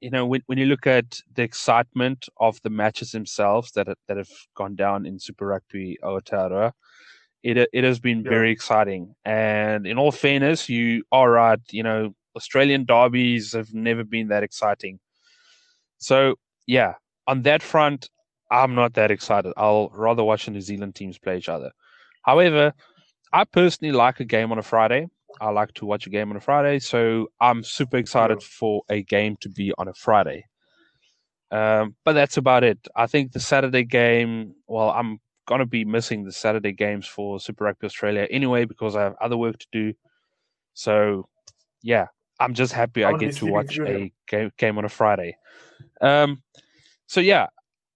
you 0.00 0.10
know 0.10 0.26
when 0.26 0.42
when 0.46 0.58
you 0.58 0.66
look 0.66 0.86
at 0.86 1.20
the 1.34 1.42
excitement 1.42 2.28
of 2.38 2.60
the 2.62 2.70
matches 2.70 3.12
themselves 3.12 3.72
that 3.72 3.86
have- 3.88 3.98
that 4.06 4.16
have 4.16 4.30
gone 4.54 4.76
down 4.76 5.06
in 5.06 5.18
Super 5.18 5.46
Rugby 5.46 5.98
Aotearoa, 6.02 6.72
it 7.42 7.68
it 7.72 7.84
has 7.84 7.98
been 8.00 8.22
Yeah. 8.24 8.30
very 8.30 8.50
exciting. 8.52 9.14
And 9.24 9.86
in 9.86 9.98
all 9.98 10.12
fairness, 10.12 10.68
you 10.68 11.02
are 11.10 11.30
right. 11.30 11.60
You 11.72 11.82
know, 11.82 12.14
Australian 12.36 12.84
derbies 12.84 13.52
have 13.54 13.74
never 13.74 14.04
been 14.04 14.28
that 14.28 14.42
exciting. 14.42 15.00
So 15.98 16.36
yeah, 16.66 16.94
on 17.26 17.42
that 17.42 17.62
front, 17.62 18.08
I'm 18.50 18.74
not 18.74 18.94
that 18.94 19.10
excited. 19.10 19.52
I'll 19.56 19.90
rather 19.92 20.22
watch 20.24 20.44
the 20.44 20.52
New 20.52 20.60
Zealand 20.60 20.94
teams 20.94 21.18
play 21.18 21.38
each 21.38 21.48
other. 21.48 21.72
However, 22.22 22.72
I 23.32 23.44
personally 23.44 23.92
like 23.92 24.20
a 24.20 24.24
game 24.24 24.52
on 24.52 24.58
a 24.58 24.62
Friday. 24.62 25.08
I 25.40 25.50
like 25.50 25.72
to 25.74 25.86
watch 25.86 26.06
a 26.06 26.10
game 26.10 26.30
on 26.30 26.36
a 26.36 26.40
Friday, 26.40 26.78
so 26.78 27.28
I'm 27.40 27.62
super 27.62 27.96
excited 27.96 28.42
for 28.42 28.82
a 28.88 29.02
game 29.02 29.36
to 29.40 29.48
be 29.48 29.72
on 29.78 29.88
a 29.88 29.94
Friday. 29.94 30.46
Um, 31.50 31.94
but 32.04 32.14
that's 32.14 32.36
about 32.36 32.64
it. 32.64 32.78
I 32.96 33.06
think 33.06 33.32
the 33.32 33.40
Saturday 33.40 33.84
game. 33.84 34.54
Well, 34.66 34.90
I'm 34.90 35.18
gonna 35.46 35.66
be 35.66 35.84
missing 35.84 36.24
the 36.24 36.32
Saturday 36.32 36.72
games 36.72 37.06
for 37.06 37.40
Super 37.40 37.64
Rugby 37.64 37.86
Australia 37.86 38.26
anyway 38.30 38.64
because 38.64 38.96
I 38.96 39.02
have 39.02 39.14
other 39.20 39.36
work 39.36 39.58
to 39.58 39.66
do. 39.72 39.94
So, 40.74 41.28
yeah, 41.82 42.06
I'm 42.40 42.54
just 42.54 42.72
happy 42.72 43.04
I 43.04 43.10
I'll 43.10 43.18
get 43.18 43.36
to 43.36 43.46
watch 43.46 43.78
a 43.78 44.12
game, 44.28 44.52
game 44.58 44.78
on 44.78 44.84
a 44.84 44.88
Friday. 44.88 45.36
Um, 46.00 46.42
so 47.06 47.20
yeah, 47.20 47.46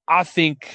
I 0.09 0.25
think 0.25 0.69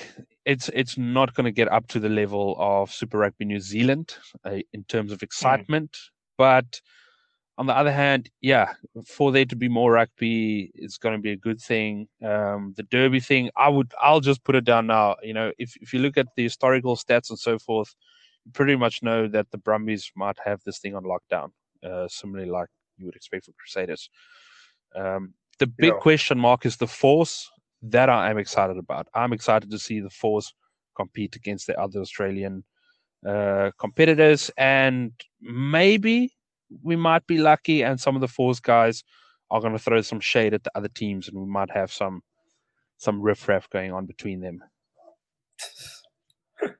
it's 0.47 0.69
it's 0.73 0.97
not 0.97 1.33
going 1.35 1.45
to 1.45 1.51
get 1.51 1.71
up 1.71 1.87
to 1.89 1.99
the 1.99 2.09
level 2.09 2.55
of 2.57 2.91
Super 2.91 3.17
Rugby 3.19 3.45
New 3.45 3.59
Zealand 3.59 4.15
uh, 4.45 4.59
in 4.73 4.83
terms 4.85 5.11
of 5.11 5.21
excitement, 5.21 5.97
but 6.37 6.81
on 7.57 7.65
the 7.65 7.75
other 7.75 7.91
hand, 7.91 8.29
yeah, 8.39 8.73
for 9.05 9.31
there 9.31 9.45
to 9.45 9.55
be 9.55 9.67
more 9.67 9.91
rugby, 9.91 10.71
it's 10.75 10.97
going 10.99 11.15
to 11.15 11.21
be 11.21 11.31
a 11.31 11.35
good 11.47 11.59
thing. 11.59 12.07
Um, 12.23 12.73
the 12.77 12.83
Derby 12.83 13.19
thing, 13.19 13.49
I 13.55 13.67
would, 13.67 13.91
I'll 13.99 14.19
just 14.21 14.43
put 14.43 14.55
it 14.55 14.63
down 14.63 14.85
now. 14.87 15.15
You 15.23 15.33
know, 15.33 15.51
if 15.57 15.75
if 15.81 15.91
you 15.93 15.99
look 15.99 16.17
at 16.17 16.27
the 16.35 16.43
historical 16.43 16.95
stats 16.95 17.29
and 17.29 17.39
so 17.39 17.57
forth, 17.59 17.95
you 18.45 18.51
pretty 18.51 18.75
much 18.75 19.01
know 19.03 19.27
that 19.27 19.49
the 19.51 19.57
Brumbies 19.57 20.11
might 20.15 20.37
have 20.45 20.61
this 20.63 20.79
thing 20.79 20.95
on 20.95 21.03
lockdown, 21.03 21.49
uh, 21.83 22.07
similarly 22.07 22.49
like 22.49 22.69
you 22.97 23.05
would 23.05 23.15
expect 23.15 23.45
for 23.45 23.53
Crusaders. 23.53 24.09
Um, 24.95 25.33
the 25.59 25.67
big 25.67 25.93
Yeah. 25.93 25.99
question 25.99 26.39
mark 26.39 26.65
is 26.65 26.77
the 26.77 26.87
Force. 26.87 27.49
That 27.81 28.09
I 28.09 28.29
am 28.29 28.37
excited 28.37 28.77
about. 28.77 29.07
I'm 29.13 29.33
excited 29.33 29.69
to 29.71 29.79
see 29.79 29.99
the 29.99 30.09
Force 30.09 30.53
compete 30.95 31.35
against 31.35 31.67
the 31.67 31.79
other 31.79 31.99
Australian 31.99 32.63
uh, 33.27 33.71
competitors, 33.79 34.49
and 34.57 35.11
maybe 35.41 36.33
we 36.83 36.95
might 36.95 37.25
be 37.27 37.37
lucky, 37.37 37.83
and 37.83 37.99
some 37.99 38.15
of 38.15 38.21
the 38.21 38.27
Force 38.27 38.59
guys 38.59 39.03
are 39.51 39.61
going 39.61 39.73
to 39.73 39.79
throw 39.79 40.01
some 40.01 40.19
shade 40.19 40.53
at 40.53 40.63
the 40.63 40.71
other 40.75 40.89
teams, 40.89 41.27
and 41.27 41.37
we 41.39 41.45
might 41.47 41.71
have 41.71 41.91
some 41.91 42.21
some 42.97 43.21
riffraff 43.21 43.69
going 43.69 43.91
on 43.91 44.05
between 44.05 44.41
them. 44.41 44.59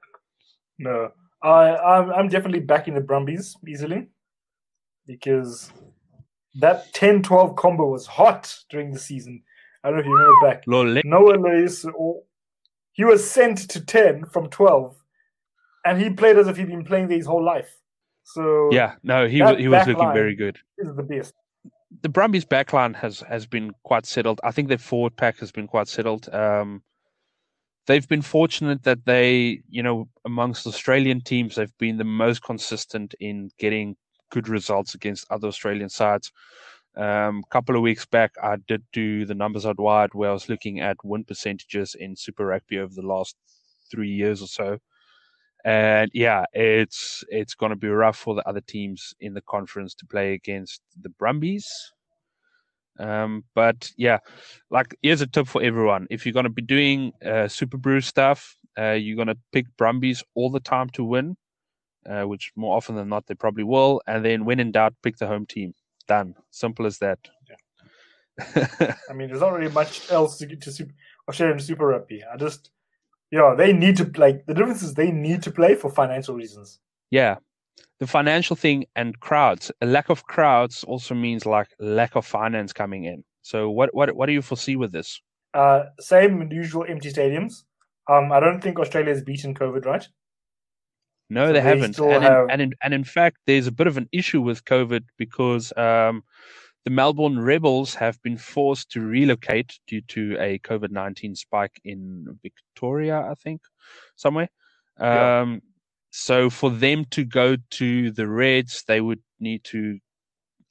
No, 0.79 1.11
I 1.41 1.75
I'm, 1.75 2.11
I'm 2.11 2.27
definitely 2.27 2.59
backing 2.59 2.93
the 2.93 3.01
Brumbies 3.01 3.57
easily 3.67 4.09
because 5.07 5.71
that 6.55 6.93
10-12 6.93 7.55
combo 7.55 7.89
was 7.89 8.05
hot 8.05 8.55
during 8.69 8.91
the 8.91 8.99
season. 8.99 9.43
I 9.87 9.91
don't 9.91 9.99
know 9.99 10.01
if 10.01 10.05
you 10.05 10.17
remember 10.17 10.47
back. 10.47 10.63
Lol, 10.67 11.01
Noah 11.05 11.37
Lolesio, 11.37 12.15
he 12.91 13.05
was 13.05 13.29
sent 13.29 13.69
to 13.69 13.79
10 13.79 14.25
from 14.25 14.49
12, 14.49 14.95
and 15.85 16.01
he 16.01 16.09
played 16.09 16.37
as 16.37 16.47
if 16.49 16.57
he'd 16.57 16.67
been 16.67 16.83
playing 16.83 17.07
there 17.07 17.17
his 17.17 17.25
whole 17.25 17.43
life. 17.43 17.73
So 18.23 18.69
yeah, 18.73 18.95
no, 19.03 19.27
he 19.29 19.41
was 19.41 19.57
he 19.57 19.69
was 19.69 19.87
looking 19.87 20.11
very 20.11 20.35
good. 20.35 20.59
is 20.77 20.93
the 20.93 21.03
best. 21.03 21.33
the 22.01 22.09
Brumbies 22.09 22.43
backline 22.43 22.93
has 22.97 23.21
has 23.21 23.45
been 23.45 23.71
quite 23.83 24.05
settled. 24.05 24.41
I 24.43 24.51
think 24.51 24.67
their 24.67 24.77
forward 24.77 25.15
pack 25.15 25.37
has 25.39 25.53
been 25.53 25.67
quite 25.67 25.87
settled. 25.87 26.27
Um, 26.33 26.83
they've 27.85 28.07
been 28.09 28.21
fortunate 28.21 28.83
that 28.83 29.05
they, 29.05 29.61
you 29.69 29.81
know, 29.81 30.09
amongst 30.25 30.67
Australian 30.67 31.21
teams, 31.21 31.55
they've 31.55 31.77
been 31.77 31.95
the 31.95 32.03
most 32.03 32.43
consistent 32.43 33.15
in 33.21 33.49
getting 33.57 33.95
good 34.29 34.49
results 34.49 34.93
against 34.93 35.25
other 35.31 35.47
Australian 35.47 35.87
sides. 35.87 36.33
A 36.97 37.05
um, 37.05 37.43
couple 37.51 37.75
of 37.75 37.83
weeks 37.83 38.05
back, 38.05 38.33
I 38.41 38.55
did 38.67 38.83
do 38.91 39.25
the 39.25 39.35
numbers 39.35 39.65
I'd 39.65 39.77
wide 39.77 40.13
where 40.13 40.31
I 40.31 40.33
was 40.33 40.49
looking 40.49 40.79
at 40.79 40.97
win 41.03 41.23
percentages 41.23 41.95
in 41.95 42.15
Super 42.15 42.47
Rugby 42.47 42.79
over 42.79 42.93
the 42.95 43.07
last 43.07 43.35
three 43.91 44.09
years 44.09 44.41
or 44.41 44.47
so. 44.47 44.79
And 45.63 46.09
yeah, 46.13 46.45
it's 46.53 47.23
it's 47.29 47.53
going 47.53 47.71
to 47.71 47.75
be 47.75 47.89
rough 47.89 48.17
for 48.17 48.33
the 48.33 48.47
other 48.47 48.61
teams 48.61 49.13
in 49.19 49.33
the 49.33 49.41
conference 49.41 49.93
to 49.95 50.05
play 50.07 50.33
against 50.33 50.81
the 50.99 51.09
Brumbies. 51.09 51.67
Um, 52.99 53.43
but 53.53 53.91
yeah, 53.97 54.19
like 54.71 54.95
here's 55.03 55.21
a 55.21 55.27
tip 55.27 55.47
for 55.47 55.61
everyone: 55.61 56.07
if 56.09 56.25
you're 56.25 56.33
going 56.33 56.45
to 56.45 56.49
be 56.49 56.61
doing 56.61 57.11
uh, 57.23 57.47
Superbru 57.47 58.03
stuff, 58.03 58.57
uh, 58.77 58.91
you're 58.91 59.15
going 59.15 59.27
to 59.27 59.37
pick 59.51 59.65
Brumbies 59.77 60.23
all 60.35 60.49
the 60.49 60.59
time 60.59 60.89
to 60.91 61.03
win, 61.03 61.35
uh, 62.09 62.23
which 62.23 62.51
more 62.55 62.75
often 62.75 62.95
than 62.95 63.09
not 63.09 63.27
they 63.27 63.35
probably 63.35 63.63
will. 63.63 64.01
And 64.07 64.25
then, 64.25 64.45
when 64.45 64.59
in 64.59 64.71
doubt, 64.71 64.95
pick 65.03 65.17
the 65.17 65.27
home 65.27 65.45
team. 65.45 65.73
Done. 66.07 66.35
Simple 66.51 66.85
as 66.85 66.97
that. 66.99 67.19
I 69.09 69.13
mean, 69.13 69.29
there's 69.29 69.41
not 69.41 69.53
really 69.53 69.71
much 69.71 70.11
else 70.11 70.37
to 70.37 70.45
get 70.45 70.61
to 70.61 70.71
super, 70.71 70.93
Australian 71.27 71.59
Super 71.59 71.87
Rugby. 71.87 72.23
I 72.23 72.37
just, 72.37 72.69
yeah, 73.31 73.55
they 73.57 73.73
need 73.73 73.97
to 73.97 74.11
like 74.15 74.45
the 74.45 74.53
difference 74.53 74.83
is 74.83 74.93
they 74.93 75.11
need 75.11 75.41
to 75.43 75.51
play 75.51 75.75
for 75.75 75.89
financial 75.89 76.35
reasons. 76.35 76.79
yeah, 77.09 77.37
the 77.99 78.07
financial 78.07 78.55
thing 78.55 78.85
and 78.95 79.19
crowds. 79.19 79.71
A 79.81 79.85
lack 79.85 80.09
of 80.09 80.25
crowds 80.25 80.83
also 80.83 81.15
means 81.15 81.45
like 81.45 81.67
lack 81.79 82.15
of 82.15 82.25
finance 82.25 82.73
coming 82.73 83.05
in. 83.05 83.23
So, 83.41 83.69
what 83.69 83.93
what 83.93 84.15
what 84.15 84.27
do 84.27 84.33
you 84.33 84.41
foresee 84.41 84.75
with 84.75 84.91
this? 84.91 85.19
Uh, 85.53 85.85
same 85.99 86.51
usual 86.51 86.85
empty 86.87 87.11
stadiums. 87.11 87.63
Um, 88.09 88.31
I 88.31 88.39
don't 88.39 88.61
think 88.61 88.79
Australia 88.79 89.13
has 89.13 89.23
beaten 89.23 89.53
COVID, 89.55 89.85
right? 89.85 90.07
No, 91.29 91.47
So 91.47 91.47
they 91.47 91.53
they 91.53 91.61
haven't. 91.61 91.99
And, 91.99 92.23
have- 92.23 92.43
in, 92.45 92.49
and 92.51 92.61
in 92.61 92.73
and 92.83 92.93
in 92.93 93.03
fact, 93.03 93.37
there's 93.45 93.67
a 93.67 93.71
bit 93.71 93.87
of 93.87 93.97
an 93.97 94.07
issue 94.11 94.41
with 94.41 94.65
COVID 94.65 95.03
because 95.17 95.73
um, 95.77 96.23
the 96.85 96.91
Melbourne 96.91 97.39
Rebels 97.39 97.95
have 97.95 98.21
been 98.21 98.37
forced 98.37 98.91
to 98.91 99.01
relocate 99.01 99.77
due 99.87 100.01
to 100.01 100.37
a 100.39 100.59
COVID 100.59 100.89
nineteen 100.91 101.35
spike 101.35 101.79
in 101.83 102.39
Victoria, 102.41 103.19
I 103.29 103.33
think, 103.35 103.61
somewhere. 104.15 104.49
Yeah. 104.99 105.41
Um, 105.41 105.61
so 106.11 106.49
for 106.49 106.69
them 106.71 107.05
to 107.11 107.25
go 107.25 107.57
to 107.71 108.11
the 108.11 108.27
Reds, 108.27 108.83
they 108.87 109.01
would 109.01 109.21
need 109.39 109.63
to 109.65 109.99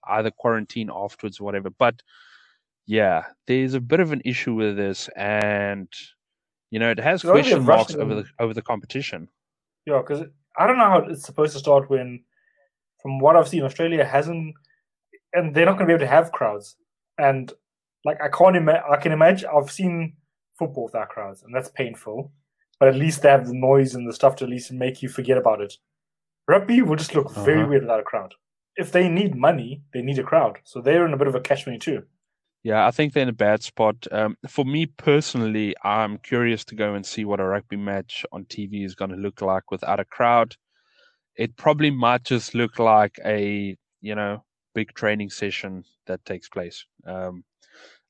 either 0.08 0.30
quarantine 0.30 0.90
afterwards 0.92 1.38
or 1.38 1.44
whatever. 1.44 1.70
But 1.70 2.00
yeah, 2.86 3.24
there's 3.46 3.74
a 3.74 3.80
bit 3.80 4.00
of 4.00 4.12
an 4.12 4.22
issue 4.24 4.54
with 4.54 4.76
this, 4.76 5.08
and 5.16 5.88
you 6.70 6.78
know, 6.78 6.90
it 6.90 6.98
has 6.98 7.22
It's 7.22 7.30
question 7.30 7.64
marks 7.64 7.94
over 7.94 8.14
the 8.14 8.24
over 8.38 8.54
the 8.54 8.62
competition. 8.62 9.28
Yeah, 9.84 9.98
because 9.98 10.24
I 10.58 10.66
don't 10.66 10.78
know 10.78 10.84
how 10.90 10.98
it's 11.08 11.24
supposed 11.24 11.52
to 11.54 11.58
start 11.58 11.90
when, 11.90 12.24
from 13.02 13.18
what 13.20 13.36
I've 13.36 13.48
seen, 13.48 13.62
Australia 13.62 14.04
hasn't, 14.04 14.54
and 15.32 15.54
they're 15.54 15.66
not 15.66 15.72
going 15.78 15.86
to 15.88 15.92
be 15.92 15.92
able 15.94 16.06
to 16.06 16.16
have 16.18 16.32
crowds. 16.32 16.76
And 17.18 17.52
like 18.04 18.18
I 18.22 18.28
can't 18.28 18.56
imagine, 18.56 18.82
I 18.90 18.96
can 18.96 19.12
imagine. 19.12 19.48
I've 19.54 19.70
seen 19.70 20.14
football 20.58 20.84
without 20.84 21.08
crowds, 21.10 21.42
and 21.42 21.54
that's 21.54 21.68
painful. 21.70 22.32
But 22.78 22.88
at 22.88 22.94
least 22.94 23.22
they 23.22 23.30
have 23.30 23.46
the 23.46 23.54
noise 23.54 23.94
and 23.94 24.06
the 24.08 24.12
stuff 24.12 24.36
to 24.36 24.44
at 24.44 24.50
least 24.50 24.70
make 24.70 25.02
you 25.02 25.08
forget 25.08 25.38
about 25.38 25.60
it. 25.62 25.74
Rugby 26.46 26.82
will 26.82 26.96
just 26.96 27.14
look 27.14 27.30
very 27.34 27.60
Uh-huh. 27.60 27.68
weird 27.70 27.82
without 27.82 28.00
a 28.00 28.04
crowd. 28.04 28.34
If 28.76 28.92
they 28.92 29.08
need 29.08 29.34
money, 29.34 29.82
they 29.94 30.02
need 30.02 30.18
a 30.18 30.22
crowd. 30.22 30.58
So 30.64 30.80
they're 30.80 31.06
in 31.06 31.14
a 31.14 31.16
bit 31.16 31.26
of 31.28 31.34
a 31.34 31.40
catch 31.40 31.64
twenty 31.64 31.78
two. 31.78 32.04
Yeah, 32.66 32.84
I 32.84 32.90
think 32.90 33.12
they're 33.12 33.22
in 33.22 33.28
a 33.28 33.44
bad 33.48 33.62
spot. 33.62 34.08
Um, 34.10 34.36
for 34.48 34.64
me 34.64 34.86
personally, 34.86 35.76
I'm 35.84 36.18
curious 36.18 36.64
to 36.64 36.74
go 36.74 36.94
and 36.94 37.06
see 37.06 37.24
what 37.24 37.38
a 37.38 37.44
rugby 37.44 37.76
match 37.76 38.26
on 38.32 38.44
TV 38.46 38.84
is 38.84 38.96
going 38.96 39.12
to 39.12 39.16
look 39.16 39.40
like 39.40 39.70
without 39.70 40.00
a 40.00 40.04
crowd. 40.04 40.56
It 41.36 41.56
probably 41.56 41.92
might 41.92 42.24
just 42.24 42.56
look 42.56 42.80
like 42.80 43.20
a 43.24 43.76
you 44.00 44.14
know 44.16 44.42
big 44.74 44.92
training 44.94 45.30
session 45.30 45.84
that 46.06 46.24
takes 46.24 46.48
place. 46.48 46.84
Um, 47.06 47.44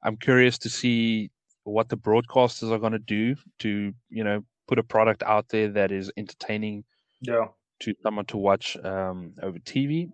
I'm 0.03 0.17
curious 0.17 0.57
to 0.61 0.71
see 0.71 1.31
what 1.65 1.91
the 1.91 1.99
broadcasters 1.99 2.71
are 2.71 2.79
going 2.79 2.93
to 2.93 2.99
do 2.99 3.37
to 3.59 3.93
you 4.09 4.25
know 4.25 4.43
put 4.69 4.79
a 4.79 4.83
product 4.83 5.23
out 5.25 5.51
there 5.51 5.69
that 5.69 5.93
is 5.93 6.11
entertaining 6.17 6.85
Yeah. 7.21 7.49
to 7.81 7.95
someone 8.03 8.25
to 8.33 8.39
watch 8.39 8.75
um, 8.79 9.35
over 9.43 9.59
TV. 9.59 10.09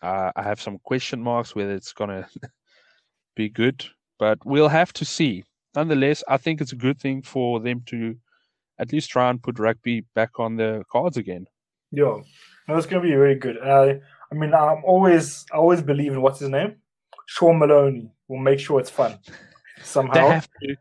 Uh, 0.00 0.30
I 0.36 0.44
have 0.44 0.60
some 0.60 0.78
question 0.78 1.20
marks 1.20 1.56
whether 1.56 1.74
it's 1.74 1.92
gonna 1.92 2.28
be 3.44 3.48
good, 3.62 3.78
but 4.18 4.38
we'll 4.44 4.68
have 4.80 4.92
to 4.94 5.04
see. 5.04 5.44
Nonetheless, 5.76 6.22
I 6.28 6.36
think 6.36 6.60
it's 6.60 6.72
a 6.72 6.82
good 6.86 6.98
thing 7.00 7.22
for 7.22 7.60
them 7.60 7.82
to 7.86 8.16
at 8.78 8.92
least 8.92 9.10
try 9.10 9.30
and 9.30 9.42
put 9.42 9.58
rugby 9.58 9.96
back 10.14 10.32
on 10.44 10.56
the 10.56 10.82
cards 10.90 11.16
again. 11.16 11.46
Yeah, 11.92 12.16
no, 12.66 12.76
it's 12.76 12.86
going 12.86 13.02
to 13.02 13.08
be 13.08 13.14
very 13.14 13.34
good. 13.36 13.56
I, 13.62 14.00
I 14.30 14.34
mean, 14.34 14.52
I'm 14.54 14.82
always, 14.84 15.44
I 15.52 15.56
always 15.56 15.82
believe 15.82 16.12
in 16.12 16.22
what's 16.22 16.40
his 16.40 16.48
name, 16.48 16.76
Sean 17.26 17.58
Maloney. 17.58 18.10
will 18.28 18.38
make 18.50 18.60
sure 18.60 18.80
it's 18.80 18.90
fun 19.00 19.18
somehow. 19.82 20.14
They 20.14 20.28
have 20.34 20.48
to. 20.62 20.76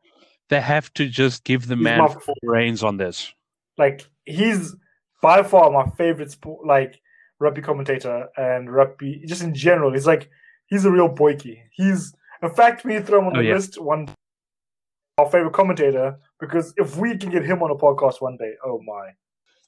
They 0.49 0.61
have 0.61 0.91
to 0.95 1.07
just 1.07 1.43
give 1.43 1.67
the 1.67 1.75
He's 1.75 1.83
man 1.83 1.99
my- 1.99 2.07
full 2.25 2.35
reins 2.43 2.83
on 2.83 2.97
this. 2.97 3.31
like 3.77 4.07
he's 4.25 4.75
by 5.21 5.43
far 5.43 5.69
my 5.71 5.85
favorite 5.95 6.31
sport, 6.31 6.65
like 6.65 6.99
rugby 7.39 7.61
commentator 7.61 8.27
and 8.35 8.73
rugby 8.73 9.21
just 9.27 9.43
in 9.43 9.53
general. 9.53 9.93
He's 9.93 10.07
like 10.07 10.29
he's 10.67 10.85
a 10.85 10.91
real 10.91 11.09
boyki. 11.09 11.55
He's 11.71 12.15
in 12.41 12.49
fact 12.51 12.83
we 12.85 12.99
throw 12.99 13.19
him 13.19 13.27
on 13.27 13.37
Oh, 13.37 13.39
the 13.41 13.47
yeah. 13.47 13.55
list 13.55 13.79
one 13.81 14.07
our 15.17 15.29
favorite 15.29 15.53
commentator 15.53 16.17
because 16.39 16.73
if 16.77 16.95
we 16.95 17.17
can 17.17 17.29
get 17.29 17.43
him 17.43 17.61
on 17.61 17.71
a 17.71 17.75
podcast 17.75 18.21
one 18.21 18.37
day, 18.37 18.53
oh 18.63 18.81
my. 18.81 19.09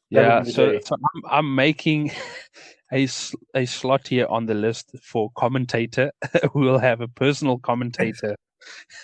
Yeah, 0.10 0.44
so, 0.44 0.78
so 0.84 0.96
I'm, 0.96 1.22
I'm 1.30 1.56
making 1.56 2.12
a 2.94 3.08
a 3.56 3.66
slot 3.66 4.08
here 4.08 4.28
on 4.30 4.46
the 4.46 4.54
list 4.54 4.92
for 5.02 5.30
commentator. 5.38 6.12
we'll 6.54 6.80
have 6.80 7.02
a 7.02 7.08
personal 7.08 7.58
commentator 7.60 8.36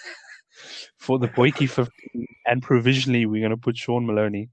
for 0.97 1.19
the 1.19 1.27
Boykie 1.27 1.69
15, 1.69 2.25
and 2.45 2.62
provisionally 2.62 3.25
we're 3.25 3.41
going 3.41 3.51
to 3.51 3.58
put 3.58 3.77
Sean 3.77 4.06
Maloney. 4.06 4.49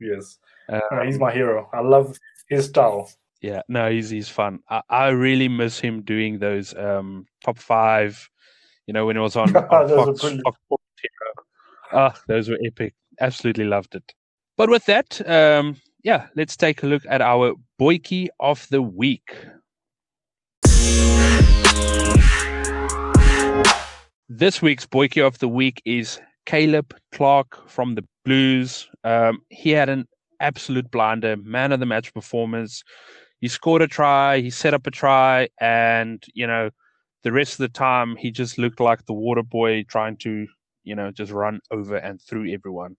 Yes. 0.00 0.38
No, 0.68 0.80
he's 1.04 1.18
my 1.18 1.32
hero. 1.32 1.68
I 1.72 1.80
love 1.80 2.16
his 2.48 2.66
style. 2.66 3.10
yeah, 3.40 3.62
no, 3.68 3.90
he's 3.90 4.10
he's 4.10 4.28
fun. 4.28 4.60
I, 4.68 4.82
I 4.88 5.08
really 5.08 5.48
miss 5.48 5.78
him 5.78 6.02
doing 6.02 6.38
those 6.38 6.74
um 6.76 7.26
top 7.44 7.58
five. 7.58 8.28
You 8.86 8.92
know 8.94 9.06
when 9.06 9.16
it 9.16 9.20
was 9.20 9.36
on, 9.36 9.54
on 9.56 9.88
Those 9.88 10.22
were 10.22 10.38
Fox. 10.44 10.58
Fox 10.68 10.82
Ah, 11.92 12.14
those 12.28 12.48
were 12.48 12.58
epic. 12.64 12.94
Absolutely 13.20 13.64
loved 13.64 13.94
it. 13.94 14.12
But 14.56 14.70
with 14.70 14.86
that, 14.86 15.28
um, 15.28 15.76
yeah, 16.02 16.26
let's 16.36 16.56
take 16.56 16.82
a 16.82 16.86
look 16.86 17.02
at 17.08 17.20
our 17.20 17.54
Boykie 17.80 18.28
of 18.40 18.66
the 18.70 18.82
week. 18.82 19.36
This 24.28 24.60
week's 24.60 24.86
Boykie 24.86 25.24
of 25.24 25.38
the 25.38 25.48
week 25.48 25.80
is 25.84 26.20
Caleb 26.46 26.94
Clark 27.12 27.68
from 27.68 27.94
the 27.94 28.04
Blues. 28.24 28.88
Um, 29.04 29.40
he 29.50 29.70
had 29.70 29.88
an 29.88 30.06
absolute 30.40 30.90
blinder, 30.90 31.36
man 31.36 31.72
of 31.72 31.80
the 31.80 31.86
match 31.86 32.12
performance. 32.12 32.82
he 33.40 33.48
scored 33.48 33.82
a 33.82 33.86
try, 33.86 34.40
he 34.40 34.50
set 34.50 34.74
up 34.74 34.86
a 34.86 34.90
try, 34.90 35.48
and 35.60 36.24
you 36.34 36.46
know, 36.46 36.70
the 37.26 37.32
rest 37.32 37.54
of 37.54 37.58
the 37.58 37.68
time 37.68 38.14
he 38.16 38.30
just 38.30 38.56
looked 38.56 38.80
like 38.80 39.04
the 39.06 39.12
water 39.12 39.42
boy 39.42 39.82
trying 39.82 40.16
to, 40.18 40.46
you 40.84 40.94
know, 40.94 41.10
just 41.10 41.32
run 41.32 41.60
over 41.72 41.96
and 41.96 42.22
through 42.22 42.48
everyone. 42.52 42.96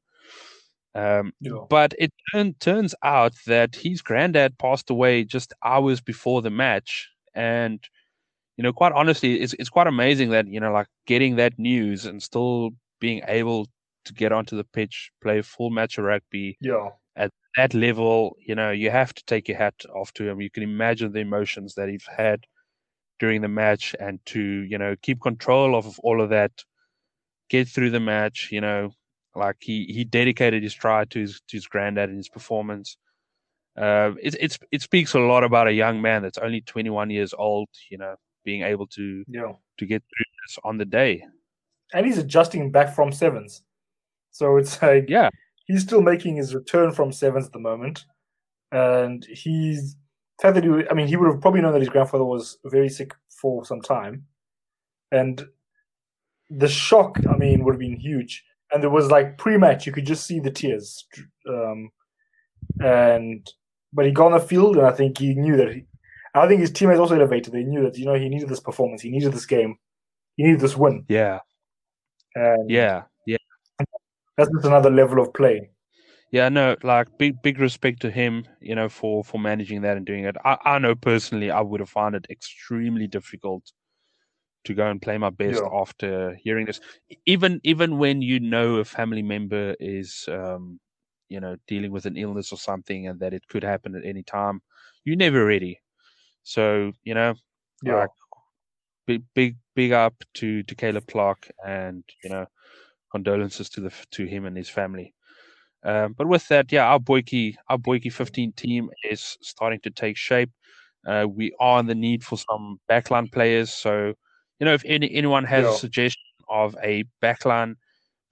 Um, 0.96 1.34
Yeah. 1.40 1.66
But 1.70 1.94
it 2.00 2.12
turn, 2.34 2.56
turns 2.60 2.96
out 3.04 3.34
that 3.46 3.76
his 3.76 4.02
granddad 4.02 4.58
passed 4.58 4.90
away 4.90 5.24
just 5.24 5.54
hours 5.64 6.02
before 6.02 6.42
the 6.42 6.50
match, 6.50 7.10
and 7.36 7.80
you 8.58 8.64
know, 8.64 8.74
quite 8.74 8.94
honestly, 8.94 9.42
it's 9.42 9.54
it's 9.60 9.70
quite 9.70 9.88
amazing 9.88 10.32
that 10.32 10.48
you 10.48 10.60
know, 10.60 10.74
like 10.74 10.88
getting 11.08 11.38
that 11.38 11.60
news 11.60 12.06
and 12.06 12.22
still 12.24 12.72
being 13.00 13.22
able 13.28 13.68
to 14.06 14.14
get 14.14 14.32
onto 14.34 14.58
the 14.58 14.66
pitch, 14.66 15.12
play 15.22 15.40
a 15.40 15.44
full 15.44 15.72
match 15.72 15.98
of 16.00 16.06
rugby 16.06 16.60
Yeah. 16.62 16.92
at 17.16 17.32
that 17.58 17.74
level. 17.76 18.38
You 18.40 18.56
know, 18.56 18.72
you 18.72 18.92
have 18.92 19.14
to 19.16 19.24
take 19.26 19.50
your 19.50 19.58
hat 19.60 19.76
off 19.96 20.14
to 20.16 20.30
him. 20.30 20.42
You 20.42 20.52
can 20.52 20.64
imagine 20.64 21.14
the 21.14 21.22
emotions 21.22 21.76
that 21.76 21.90
he's 21.90 22.08
had 22.18 22.46
during 23.20 23.42
the 23.42 23.48
match, 23.48 23.96
and 24.00 24.20
to 24.28 24.40
you 24.42 24.78
know 24.78 24.96
keep 25.02 25.22
control 25.22 25.76
of 25.76 26.00
all 26.00 26.22
of 26.22 26.30
that, 26.30 26.52
get 27.50 27.68
through 27.68 27.92
the 27.92 28.00
match. 28.00 28.50
You 28.52 28.62
know, 28.62 28.92
like 29.36 29.58
he 29.62 29.86
he 29.86 30.04
dedicated 30.04 30.64
his 30.64 30.74
try 30.74 31.06
to 31.06 31.20
his 31.20 31.42
to 31.48 31.58
his 31.58 31.68
granddad 31.68 32.10
and 32.10 32.18
his 32.18 32.30
performance. 32.30 32.98
Uh, 33.78 34.14
it 34.22 34.36
it's 34.40 34.58
it 34.72 34.82
speaks 34.82 35.14
a 35.14 35.20
lot 35.20 35.44
about 35.44 35.68
a 35.68 35.74
young 35.74 36.02
man 36.02 36.22
that's 36.24 36.40
only 36.40 36.62
21 36.62 37.10
years 37.12 37.34
old. 37.38 37.70
You 37.90 38.00
know, 38.00 38.16
being 38.44 38.64
able 38.64 38.88
to 38.88 39.24
Yeah. 39.28 39.54
to 39.78 39.86
get 39.86 40.02
through 40.02 40.26
this 40.48 40.58
on 40.64 40.78
the 40.78 40.86
day. 40.86 41.24
And 41.94 42.06
he's 42.06 42.18
adjusting 42.18 42.72
back 42.72 42.94
from 42.96 43.12
sevens. 43.12 43.62
So 44.32 44.58
it's 44.58 44.82
like 44.82 45.06
Yeah, 45.10 45.30
he's 45.66 45.84
still 45.84 46.02
making 46.02 46.36
his 46.38 46.56
return 46.56 46.92
from 46.92 47.12
sevens 47.12 47.46
at 47.48 47.54
the 47.54 47.60
moment. 47.60 48.06
And 48.72 49.24
he's 49.26 49.96
fact 50.42 50.56
that 50.56 50.64
he, 50.64 50.70
I 50.90 50.94
mean, 50.94 51.08
he 51.08 51.16
would 51.16 51.32
have 51.32 51.42
probably 51.42 51.62
known 51.62 51.74
that 51.74 51.82
his 51.82 51.90
grandfather 51.90 52.24
was 52.24 52.58
very 52.66 52.90
sick 52.90 53.14
for 53.30 53.66
some 53.66 53.82
time. 53.82 54.26
And 55.12 55.48
the 56.50 56.68
shock, 56.68 57.18
I 57.30 57.38
mean, 57.38 57.64
would 57.64 57.74
have 57.74 57.80
been 57.80 57.98
huge. 57.98 58.44
And 58.72 58.84
there 58.84 58.90
was 58.90 59.10
like 59.10 59.38
pre-match, 59.38 59.86
you 59.86 59.94
could 59.94 60.06
just 60.06 60.26
see 60.26 60.40
the 60.40 60.52
tears. 60.52 61.06
Um, 61.50 61.90
and 62.80 63.50
but 63.94 64.06
he 64.06 64.12
got 64.12 64.28
on 64.28 64.32
the 64.34 64.40
field, 64.40 64.78
and 64.78 64.86
I 64.86 64.92
think 64.92 65.18
he 65.18 65.34
knew 65.34 65.56
that. 65.58 65.74
He, 65.74 65.86
I 66.36 66.48
think 66.48 66.62
his 66.62 66.72
teammates 66.72 67.00
also 67.00 67.16
elevated. 67.16 67.54
They 67.54 67.64
knew 67.64 67.84
that 67.84 67.98
you 67.98 68.06
know 68.06 68.14
he 68.14 68.30
needed 68.30 68.50
this 68.50 68.60
performance, 68.60 69.02
he 69.02 69.10
needed 69.10 69.34
this 69.34 69.46
game, 69.46 69.78
he 70.36 70.44
needed 70.44 70.60
this 70.60 70.78
win. 70.78 71.06
yeah, 71.08 71.40
And 72.36 72.70
yeah, 72.70 73.04
yeah. 73.26 73.38
that's 74.38 74.52
just 74.52 74.66
another 74.66 74.92
level 74.92 75.22
of 75.22 75.34
play. 75.34 75.70
Yeah, 76.32 76.50
no, 76.50 76.76
like 76.84 77.18
big 77.18 77.42
big 77.42 77.60
respect 77.60 78.02
to 78.02 78.12
him, 78.12 78.46
you 78.60 78.76
know, 78.76 78.90
for 78.90 79.24
for 79.24 79.40
managing 79.40 79.82
that 79.82 79.96
and 79.98 80.06
doing 80.06 80.26
it. 80.26 80.36
I, 80.44 80.58
I 80.66 80.80
know 80.80 80.94
personally 80.96 81.52
I 81.52 81.62
would 81.62 81.80
have 81.80 81.90
found 81.90 82.16
it 82.16 82.28
extremely 82.30 83.08
difficult 83.08 83.72
to 84.66 84.74
go 84.74 84.90
and 84.90 85.02
play 85.02 85.18
my 85.18 85.30
best 85.32 85.66
Yeah. 85.66 85.72
after 85.72 86.36
hearing 86.44 86.66
this. 86.66 86.80
Even 87.26 87.62
even 87.64 87.98
when 87.98 88.22
you 88.22 88.40
know 88.40 88.76
a 88.78 88.86
family 88.86 89.24
member 89.24 89.76
is 89.80 90.28
um, 90.30 90.80
you 91.30 91.40
know, 91.40 91.58
dealing 91.68 91.92
with 91.92 92.06
an 92.06 92.18
illness 92.18 92.52
or 92.54 92.58
something 92.58 93.08
and 93.08 93.20
that 93.20 93.34
it 93.34 93.48
could 93.50 93.64
happen 93.64 93.96
at 93.96 94.06
any 94.06 94.24
time, 94.24 94.62
you're 95.06 95.16
never 95.18 95.46
ready. 95.46 95.82
So, 96.44 96.94
you 97.04 97.14
know, 97.16 97.36
Yeah. 97.82 98.06
like 98.06 98.12
big 99.08 99.24
big 99.36 99.58
big 99.76 99.92
up 99.94 100.24
to 100.36 100.64
to 100.64 100.76
Caleb 100.76 101.08
Clark 101.08 101.50
and 101.66 102.04
you 102.24 102.30
know 102.30 102.48
condolences 103.12 103.70
to 103.72 103.82
the 103.82 103.94
to 104.12 104.26
him 104.26 104.46
and 104.46 104.58
his 104.58 104.70
family. 104.70 105.16
Um, 105.88 106.14
but 106.18 106.28
with 106.28 106.46
that, 106.50 106.70
yeah, 106.72 106.86
our 106.86 107.00
Boykie 107.00 107.56
our 107.70 107.78
Boykie 107.78 108.12
15 108.12 108.52
team 108.54 108.90
is 109.10 109.38
starting 109.42 109.80
to 109.82 109.90
take 109.90 110.18
shape. 110.18 110.52
Uh, 111.08 111.26
we 111.30 111.54
are 111.62 111.80
in 111.80 111.86
the 111.88 111.96
need 111.96 112.24
for 112.26 112.38
some 112.38 112.80
backline 112.92 113.32
players. 113.32 113.72
So, 113.72 114.14
you 114.60 114.66
know, 114.66 114.74
if 114.74 114.84
any, 114.86 115.10
anyone 115.16 115.46
has 115.46 115.64
Yeah. 115.64 115.72
a 115.72 115.78
suggestion 115.78 116.22
of 116.50 116.76
a 116.84 117.06
backline 117.22 117.76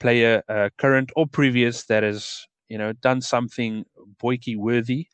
player, 0.02 0.44
uh, 0.50 0.70
current 0.78 1.12
or 1.16 1.28
previous, 1.28 1.86
that 1.86 2.04
has 2.04 2.46
you 2.68 2.78
know 2.78 2.92
done 2.94 3.22
something 3.22 3.86
Boykie 4.22 4.58
worthy, 4.58 5.08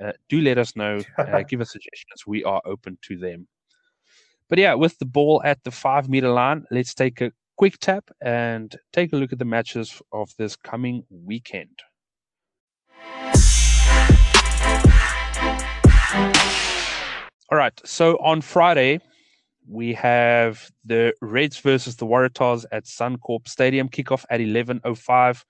uh, 0.00 0.12
do 0.28 0.40
let 0.40 0.58
us 0.58 0.76
know. 0.76 1.02
Uh, 1.18 1.42
give 1.42 1.60
us 1.60 1.72
suggestions. 1.72 2.24
We 2.26 2.44
are 2.44 2.62
open 2.64 2.98
to 3.08 3.16
them. 3.16 3.48
But 4.48 4.58
yeah, 4.58 4.74
with 4.74 4.96
the 4.98 5.06
ball 5.06 5.42
at 5.44 5.64
the 5.64 5.72
five 5.72 6.08
meter 6.08 6.28
line, 6.30 6.66
let's 6.70 6.94
take 6.94 7.20
a 7.20 7.32
quick 7.56 7.78
tap 7.78 8.10
and 8.20 8.76
take 8.92 9.12
a 9.12 9.16
look 9.16 9.32
at 9.32 9.38
the 9.38 9.44
matches 9.44 10.00
of 10.12 10.30
this 10.38 10.56
coming 10.56 11.04
weekend. 11.10 11.80
All 17.50 17.58
right, 17.58 17.78
so 17.84 18.16
on 18.16 18.40
Friday, 18.40 19.00
we 19.68 19.94
have 19.94 20.70
the 20.84 21.14
Reds 21.20 21.58
versus 21.58 21.96
the 21.96 22.06
Waratahs 22.06 22.64
at 22.72 22.84
Suncorp 22.84 23.46
Stadium. 23.46 23.88
Kickoff 23.88 24.24
at 24.30 24.40
11.05. 24.40 25.44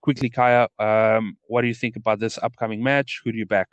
Quickly, 0.00 0.30
Kaya, 0.30 0.68
um, 0.78 1.36
what 1.46 1.62
do 1.62 1.68
you 1.68 1.74
think 1.74 1.96
about 1.96 2.18
this 2.18 2.38
upcoming 2.42 2.82
match? 2.82 3.20
Who 3.24 3.32
do 3.32 3.38
you 3.38 3.46
back? 3.46 3.68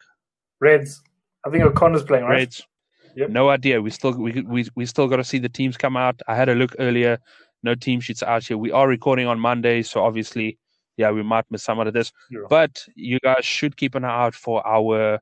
Reds. 0.59 1.01
I 1.45 1.49
think 1.49 1.63
O'Connor's 1.63 2.03
playing, 2.03 2.25
right? 2.25 2.39
Reds. 2.39 2.67
Yep. 3.15 3.29
No 3.29 3.49
idea. 3.49 3.81
We 3.81 3.89
still 3.89 4.13
we 4.13 4.41
we 4.41 4.67
we 4.75 4.85
still 4.85 5.07
got 5.07 5.17
to 5.17 5.23
see 5.23 5.39
the 5.39 5.49
teams 5.49 5.77
come 5.77 5.97
out. 5.97 6.21
I 6.27 6.35
had 6.35 6.49
a 6.49 6.55
look 6.55 6.75
earlier. 6.77 7.17
No 7.63 7.75
team 7.75 7.99
sheets 7.99 8.23
out 8.23 8.43
here. 8.43 8.57
We 8.57 8.71
are 8.71 8.87
recording 8.87 9.27
on 9.27 9.39
Monday, 9.39 9.81
so 9.81 10.03
obviously, 10.03 10.57
yeah, 10.97 11.11
we 11.11 11.23
might 11.23 11.45
miss 11.49 11.63
some 11.63 11.79
of 11.79 11.93
this. 11.93 12.11
Yeah. 12.29 12.41
But 12.49 12.85
you 12.95 13.19
guys 13.19 13.45
should 13.45 13.75
keep 13.77 13.95
an 13.95 14.05
eye 14.05 14.25
out 14.25 14.35
for 14.35 14.65
our 14.65 15.19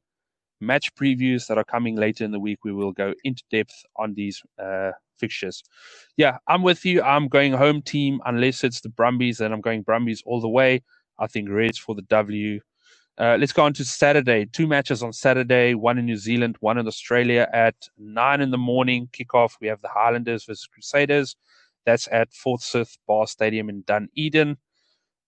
match 0.59 0.93
previews 0.95 1.47
that 1.47 1.57
are 1.57 1.63
coming 1.63 1.95
later 1.95 2.23
in 2.23 2.31
the 2.31 2.39
week. 2.39 2.59
We 2.63 2.73
will 2.73 2.91
go 2.91 3.13
into 3.23 3.43
depth 3.51 3.83
on 3.95 4.13
these 4.13 4.41
uh, 4.61 4.91
fixtures. 5.17 5.63
Yeah, 6.15 6.37
I'm 6.47 6.61
with 6.61 6.85
you. 6.85 7.01
I'm 7.01 7.27
going 7.27 7.53
home 7.53 7.81
team 7.81 8.21
unless 8.25 8.63
it's 8.63 8.81
the 8.81 8.89
Brumbies, 8.89 9.39
then 9.39 9.51
I'm 9.51 9.61
going 9.61 9.81
Brumbies 9.81 10.23
all 10.25 10.41
the 10.41 10.49
way. 10.49 10.83
I 11.19 11.27
think 11.27 11.49
Reds 11.49 11.77
for 11.77 11.95
the 11.95 12.03
W. 12.03 12.59
Uh, 13.17 13.35
let's 13.39 13.51
go 13.51 13.63
on 13.63 13.73
to 13.73 13.83
Saturday. 13.83 14.45
Two 14.45 14.67
matches 14.67 15.01
on 15.01 15.11
Saturday, 15.11 15.73
one 15.73 15.97
in 15.97 16.05
New 16.05 16.17
Zealand, 16.17 16.55
one 16.59 16.77
in 16.77 16.85
Australia 16.85 17.47
at 17.51 17.75
nine 17.97 18.41
in 18.41 18.51
the 18.51 18.59
morning. 18.59 19.09
Kickoff. 19.11 19.53
We 19.59 19.67
have 19.67 19.81
the 19.81 19.89
Highlanders 19.89 20.45
versus 20.45 20.67
Crusaders. 20.71 21.35
That's 21.87 22.09
at 22.11 22.33
Forsyth 22.33 22.97
Bar 23.07 23.27
Stadium 23.27 23.69
in 23.69 23.81
Dunedin. 23.87 24.57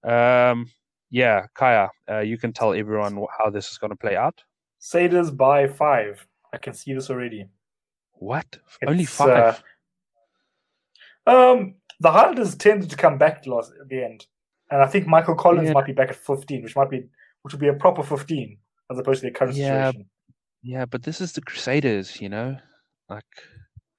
Um, 0.03 0.69
yeah, 1.09 1.45
Kaya, 1.55 1.87
uh, 2.11 2.19
you 2.19 2.37
can 2.37 2.51
tell 2.51 2.73
everyone 2.73 3.25
how 3.37 3.49
this 3.49 3.71
is 3.71 3.77
going 3.77 3.91
to 3.91 3.95
play 3.95 4.17
out. 4.17 4.43
Saders 4.81 5.35
by 5.35 5.67
five. 5.67 6.27
I 6.53 6.57
can 6.57 6.73
see 6.73 6.93
this 6.93 7.09
already. 7.09 7.47
What? 8.15 8.59
Only 8.85 9.03
It's, 9.03 9.13
five? 9.15 9.63
Um, 11.25 11.75
the 12.01 12.11
Highlanders 12.11 12.55
tended 12.55 12.89
to 12.89 12.97
come 12.97 13.17
back 13.17 13.47
last 13.47 13.71
at 13.79 13.87
the 13.87 14.03
end, 14.03 14.27
and 14.69 14.81
I 14.81 14.87
think 14.87 15.07
Michael 15.07 15.35
Collins 15.35 15.67
Yeah. 15.67 15.73
might 15.73 15.85
be 15.85 15.93
back 15.93 16.09
at 16.09 16.17
fifteen, 16.17 16.61
which 16.63 16.75
might 16.75 16.89
be 16.89 17.07
which 17.43 17.53
would 17.53 17.61
be 17.61 17.69
a 17.69 17.73
proper 17.73 18.03
fifteen 18.03 18.57
as 18.91 18.99
opposed 18.99 19.21
to 19.21 19.27
their 19.27 19.31
current 19.33 19.55
Yeah. 19.55 19.91
situation. 19.91 20.09
yeah, 20.61 20.83
but 20.85 21.03
this 21.03 21.21
is 21.21 21.31
the 21.31 21.41
Crusaders, 21.41 22.19
you 22.19 22.27
know? 22.27 22.57
Like, 23.09 23.23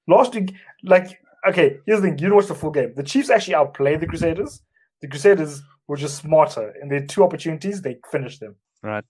Last 0.07 0.35
week, 0.35 0.53
like, 0.83 1.20
okay, 1.47 1.77
here's 1.85 2.01
the 2.01 2.07
thing: 2.07 2.13
you 2.13 2.25
didn't 2.25 2.35
watch 2.35 2.47
the 2.47 2.55
full 2.55 2.71
game. 2.71 2.93
The 2.95 3.03
Chiefs 3.03 3.29
actually 3.29 3.55
outplayed 3.55 3.99
the 4.01 4.07
Crusaders. 4.07 4.61
The 5.01 5.07
Crusaders 5.07 5.61
were 5.87 5.97
just 5.97 6.17
smarter. 6.17 6.73
In 6.81 6.89
their 6.89 7.05
two 7.05 7.23
opportunities, 7.23 7.81
they 7.81 7.97
finished 8.11 8.39
them. 8.39 8.55
right? 8.83 9.03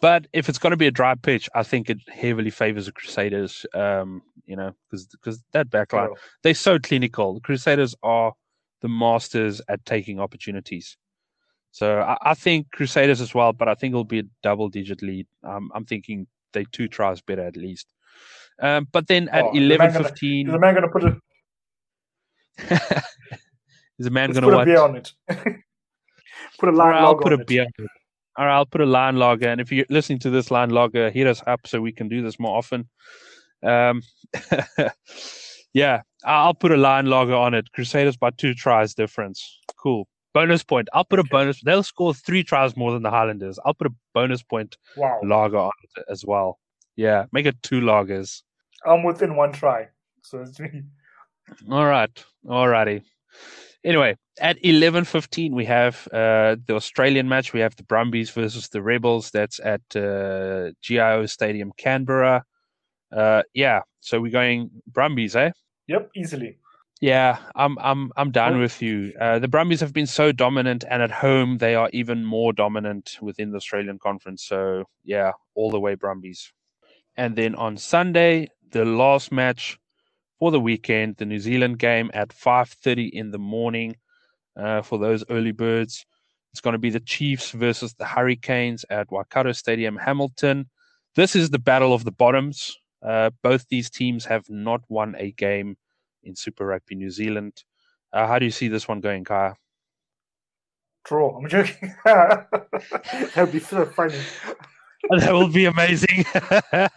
But 0.00 0.26
if 0.32 0.48
it's 0.48 0.58
going 0.58 0.72
to 0.72 0.76
be 0.76 0.86
a 0.86 0.90
dry 0.90 1.14
pitch, 1.14 1.48
I 1.54 1.62
think 1.62 1.88
it 1.88 1.98
heavily 2.12 2.50
favors 2.50 2.86
the 2.86 2.92
Crusaders. 2.92 3.64
Um, 3.74 4.22
you 4.44 4.56
know, 4.56 4.72
because 4.90 5.42
that 5.52 5.70
backline 5.70 6.10
they're 6.42 6.54
so 6.54 6.78
clinical. 6.78 7.34
The 7.34 7.40
Crusaders 7.40 7.94
are 8.02 8.34
the 8.82 8.88
masters 8.88 9.62
at 9.68 9.84
taking 9.86 10.20
opportunities. 10.20 10.98
So 11.70 12.00
I, 12.00 12.16
I 12.22 12.34
think 12.34 12.70
Crusaders 12.70 13.20
as 13.22 13.34
well, 13.34 13.52
but 13.52 13.66
I 13.68 13.74
think 13.74 13.92
it'll 13.92 14.04
be 14.04 14.20
a 14.20 14.24
double-digit 14.42 15.02
lead. 15.02 15.26
Um, 15.42 15.70
I'm 15.74 15.84
thinking 15.86 16.26
they 16.52 16.66
two 16.70 16.86
tries 16.86 17.20
better 17.22 17.42
at 17.46 17.56
least. 17.56 17.88
Um, 18.60 18.86
but 18.92 19.08
then 19.08 19.28
at 19.30 19.44
Oh, 19.44 19.52
the 19.52 19.60
man 19.60 19.70
eleven 19.80 20.02
fifteen, 20.04 20.46
is 20.46 20.52
the 20.52 20.58
man 20.58 20.74
going 20.74 20.84
to 20.86 20.90
put 20.92 21.02
a, 21.04 21.18
is 23.98 24.06
a 24.06 24.10
man 24.10 24.32
going 24.32 24.42
to 24.42 24.48
watch? 24.48 24.56
put 24.56 24.62
a 24.62 24.64
beer 24.64 24.80
on 24.80 24.96
it? 24.96 25.12
put 26.58 26.68
a 26.68 26.72
line 26.72 26.94
I'll 26.94 27.16
put 27.16 27.32
a 27.32 27.40
it. 27.40 27.46
beer. 27.46 27.62
on 27.62 27.84
it. 27.84 27.90
All 28.36 28.46
right, 28.46 28.54
I'll 28.56 28.66
put 28.66 28.80
a 28.80 28.86
Lion 28.86 29.16
Lager, 29.16 29.48
and 29.48 29.60
if 29.60 29.70
you're 29.70 29.86
listening 29.90 30.18
to 30.20 30.30
this 30.30 30.50
Lion 30.50 30.70
Lager, 30.70 31.08
hit 31.10 31.28
us 31.28 31.40
up 31.46 31.66
so 31.66 31.80
we 31.80 31.92
can 31.92 32.08
do 32.08 32.20
this 32.20 32.40
more 32.40 32.56
often. 32.56 32.88
Um, 33.62 34.02
yeah, 35.72 36.02
I'll 36.24 36.54
put 36.54 36.72
a 36.72 36.76
Lion 36.76 37.06
Lager 37.06 37.34
on 37.34 37.54
it. 37.54 37.70
Crusaders 37.72 38.16
by 38.16 38.30
two 38.30 38.52
tries 38.54 38.94
difference. 38.94 39.60
Cool. 39.76 40.08
Bonus 40.32 40.64
point. 40.64 40.88
I'll 40.92 41.04
put 41.04 41.20
a 41.20 41.24
bonus. 41.24 41.60
They'll 41.60 41.84
score 41.84 42.12
three 42.12 42.42
tries 42.42 42.76
more 42.76 42.90
than 42.90 43.04
the 43.04 43.10
Highlanders. 43.10 43.60
I'll 43.64 43.74
put 43.74 43.86
a 43.86 43.94
bonus 44.14 44.42
point 44.42 44.76
Wow, 44.96 45.20
logger 45.22 45.58
on 45.58 45.70
it 45.96 46.04
as 46.10 46.24
well. 46.24 46.58
Yeah, 46.96 47.26
make 47.30 47.46
it 47.46 47.62
two 47.62 47.80
loggers. 47.82 48.42
I'm 48.84 49.04
within 49.04 49.36
one 49.36 49.52
try. 49.52 49.88
So 50.22 50.40
it's 50.40 50.58
me. 50.58 50.82
All 51.70 51.86
right. 51.86 52.24
All 52.48 52.68
righty. 52.68 53.02
Anyway, 53.84 54.16
at 54.40 54.56
eleven 54.64 55.04
fifteen, 55.04 55.54
we 55.54 55.66
have 55.66 56.08
uh, 56.12 56.56
the 56.66 56.74
Australian 56.74 57.28
match. 57.28 57.52
We 57.52 57.60
have 57.60 57.76
the 57.76 57.82
Brumbies 57.82 58.30
versus 58.30 58.68
the 58.68 58.82
Rebels. 58.82 59.30
That's 59.30 59.60
at 59.60 59.82
uh, 59.94 60.70
GIO 60.82 61.26
Stadium, 61.26 61.72
Canberra. 61.76 62.44
Uh, 63.14 63.42
yeah, 63.52 63.82
so 64.00 64.20
we're 64.20 64.32
going 64.32 64.70
Brumbies, 64.86 65.36
eh? 65.36 65.50
Yep, 65.88 66.10
easily. 66.16 66.58
Yeah, 67.00 67.38
I'm 67.54 67.76
I'm 67.78 68.10
I'm 68.16 68.30
down 68.30 68.58
with 68.58 68.80
you. 68.80 69.12
Uh, 69.20 69.38
the 69.38 69.48
Brumbies 69.48 69.80
have 69.80 69.92
been 69.92 70.06
so 70.06 70.32
dominant, 70.32 70.84
and 70.88 71.02
at 71.02 71.10
home 71.10 71.58
they 71.58 71.74
are 71.74 71.90
even 71.92 72.24
more 72.24 72.54
dominant 72.54 73.18
within 73.20 73.50
the 73.50 73.58
Australian 73.58 73.98
Conference. 73.98 74.44
So 74.44 74.84
yeah, 75.04 75.32
all 75.54 75.70
the 75.70 75.80
way 75.80 75.94
Brumbies. 75.94 76.50
And 77.16 77.36
then 77.36 77.54
on 77.54 77.76
Sunday, 77.76 78.48
the 78.70 78.84
last 78.86 79.30
match 79.30 79.78
for 80.38 80.50
the 80.50 80.60
weekend, 80.60 81.16
the 81.16 81.26
New 81.26 81.38
Zealand 81.38 81.78
game 81.78 82.10
at 82.14 82.30
5:30 82.30 83.10
in 83.12 83.30
the 83.30 83.38
morning 83.38 83.96
uh, 84.56 84.82
for 84.82 84.98
those 84.98 85.24
early 85.30 85.52
birds. 85.52 86.06
It's 86.52 86.60
going 86.60 86.72
to 86.72 86.78
be 86.78 86.90
the 86.90 87.00
Chiefs 87.00 87.50
versus 87.50 87.94
the 87.94 88.04
Hurricanes 88.04 88.84
at 88.88 89.10
Waikato 89.10 89.52
Stadium, 89.52 89.96
Hamilton. 89.96 90.68
This 91.16 91.34
is 91.34 91.50
the 91.50 91.58
battle 91.58 91.92
of 91.92 92.04
the 92.04 92.12
bottoms. 92.12 92.76
Uh, 93.02 93.30
both 93.42 93.66
these 93.68 93.90
teams 93.90 94.24
have 94.26 94.48
not 94.48 94.82
won 94.88 95.14
a 95.18 95.32
game 95.32 95.76
in 96.22 96.36
Super 96.36 96.66
Rugby 96.66 96.94
New 96.94 97.10
Zealand. 97.10 97.64
Uh, 98.12 98.26
how 98.26 98.38
do 98.38 98.44
you 98.44 98.50
see 98.50 98.68
this 98.68 98.86
one 98.86 99.00
going, 99.00 99.24
Kaya? 99.24 99.54
Draw. 101.04 101.38
I'm 101.38 101.48
joking. 101.48 101.94
that 102.04 103.32
would 103.36 103.52
be 103.52 103.60
so 103.60 103.84
funny. 103.84 104.18
that 105.18 105.32
will 105.32 105.48
be 105.48 105.66
amazing. 105.66 106.24
I 106.34 106.88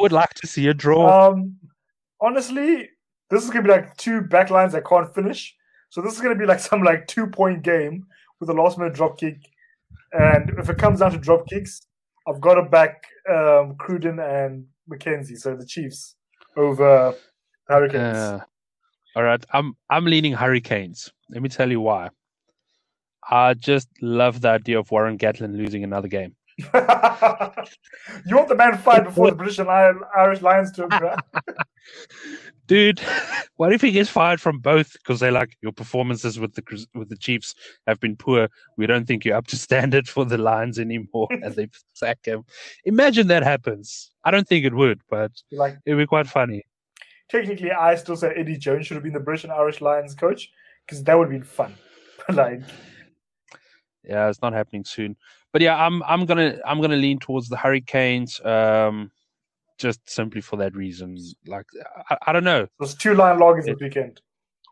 would 0.00 0.12
like 0.12 0.34
to 0.34 0.46
see 0.46 0.66
a 0.66 0.74
draw. 0.74 1.30
Um, 1.30 1.56
honestly, 2.20 2.88
this 3.30 3.44
is 3.44 3.50
gonna 3.50 3.62
be 3.62 3.70
like 3.70 3.96
two 3.96 4.22
backlines 4.22 4.72
that 4.72 4.86
can't 4.86 5.12
finish. 5.14 5.54
So 5.90 6.00
this 6.00 6.14
is 6.14 6.20
gonna 6.20 6.36
be 6.36 6.46
like 6.46 6.60
some 6.70 6.82
like 6.82 7.06
two 7.06 7.26
point 7.26 7.62
game 7.62 8.06
with 8.40 8.48
a 8.50 8.54
last 8.54 8.78
minute 8.78 8.94
drop 8.94 9.18
kick. 9.18 9.38
And 10.12 10.50
if 10.58 10.68
it 10.68 10.78
comes 10.78 11.00
down 11.00 11.12
to 11.12 11.18
drop 11.18 11.46
kicks, 11.46 11.82
I've 12.26 12.40
got 12.40 12.54
to 12.54 12.62
back 12.62 13.04
um, 13.28 13.76
Cruden 13.76 14.18
and 14.18 14.66
McKenzie, 14.90 15.38
so 15.38 15.54
the 15.54 15.66
Chiefs 15.66 16.16
over 16.56 17.14
Hurricanes. 17.68 18.16
Uh, 18.16 18.40
all 19.16 19.22
right, 19.22 19.44
I'm 19.52 19.76
I'm 19.88 20.04
leaning 20.04 20.32
Hurricanes. 20.32 21.12
Let 21.30 21.42
me 21.42 21.48
tell 21.48 21.70
you 21.70 21.80
why. 21.80 22.10
I 23.28 23.54
just 23.54 23.88
love 24.02 24.40
the 24.40 24.48
idea 24.48 24.78
of 24.78 24.90
Warren 24.90 25.18
Gatland 25.18 25.56
losing 25.56 25.84
another 25.84 26.08
game. 26.08 26.34
you 28.26 28.36
want 28.36 28.48
the 28.48 28.54
man 28.56 28.78
fight 28.78 29.04
before 29.04 29.30
the 29.30 29.36
British 29.36 29.58
and 29.58 29.68
Irish 29.68 30.42
Lions 30.42 30.72
took, 30.72 30.90
right? 30.90 31.18
Dude, 32.66 33.00
what 33.56 33.72
if 33.72 33.80
he 33.80 33.90
gets 33.90 34.08
fired 34.08 34.40
from 34.40 34.60
both 34.60 34.92
because 34.92 35.18
they're 35.18 35.32
like 35.32 35.56
your 35.60 35.72
performances 35.72 36.38
with 36.38 36.54
the 36.54 36.86
with 36.94 37.08
the 37.08 37.16
Chiefs 37.16 37.54
have 37.88 37.98
been 37.98 38.16
poor. 38.16 38.48
We 38.76 38.86
don't 38.86 39.06
think 39.06 39.24
you're 39.24 39.36
up 39.36 39.48
to 39.48 39.56
standard 39.66 40.08
for 40.08 40.24
the 40.24 40.38
Lions 40.38 40.78
anymore, 40.78 41.26
and 41.30 41.54
they 41.54 41.68
sack 41.94 42.18
him. 42.22 42.44
Imagine 42.84 43.26
that 43.26 43.42
happens. 43.42 44.12
I 44.24 44.30
don't 44.30 44.46
think 44.46 44.64
it 44.64 44.74
would, 44.74 45.00
but 45.10 45.32
like 45.50 45.78
it'd 45.84 45.98
be 45.98 46.06
quite 46.06 46.28
funny. 46.28 46.64
Technically, 47.28 47.72
I 47.72 47.96
still 47.96 48.16
say 48.16 48.32
Eddie 48.36 48.56
Jones 48.56 48.86
should 48.86 48.94
have 48.94 49.04
been 49.04 49.14
the 49.14 49.20
British 49.20 49.44
and 49.44 49.52
Irish 49.52 49.80
Lions 49.80 50.14
coach 50.14 50.48
because 50.86 51.02
that 51.04 51.18
would 51.18 51.24
have 51.24 51.32
been 51.32 51.42
fun. 51.42 51.74
like, 52.32 52.60
yeah, 54.04 54.28
it's 54.28 54.42
not 54.42 54.52
happening 54.52 54.84
soon. 54.84 55.16
But 55.52 55.62
yeah, 55.62 55.76
I'm 55.76 56.02
I'm 56.04 56.26
gonna 56.26 56.58
I'm 56.64 56.80
gonna 56.80 56.96
lean 56.96 57.18
towards 57.18 57.48
the 57.48 57.56
Hurricanes. 57.56 58.40
Um, 58.44 59.10
just 59.78 60.08
simply 60.08 60.40
for 60.40 60.56
that 60.56 60.74
reason. 60.76 61.16
Like 61.46 61.66
I, 62.08 62.16
I 62.28 62.32
don't 62.32 62.44
know. 62.44 62.66
There's 62.78 62.94
two 62.94 63.14
line 63.14 63.38
logins 63.38 63.64
this 63.64 63.76
weekend 63.80 64.20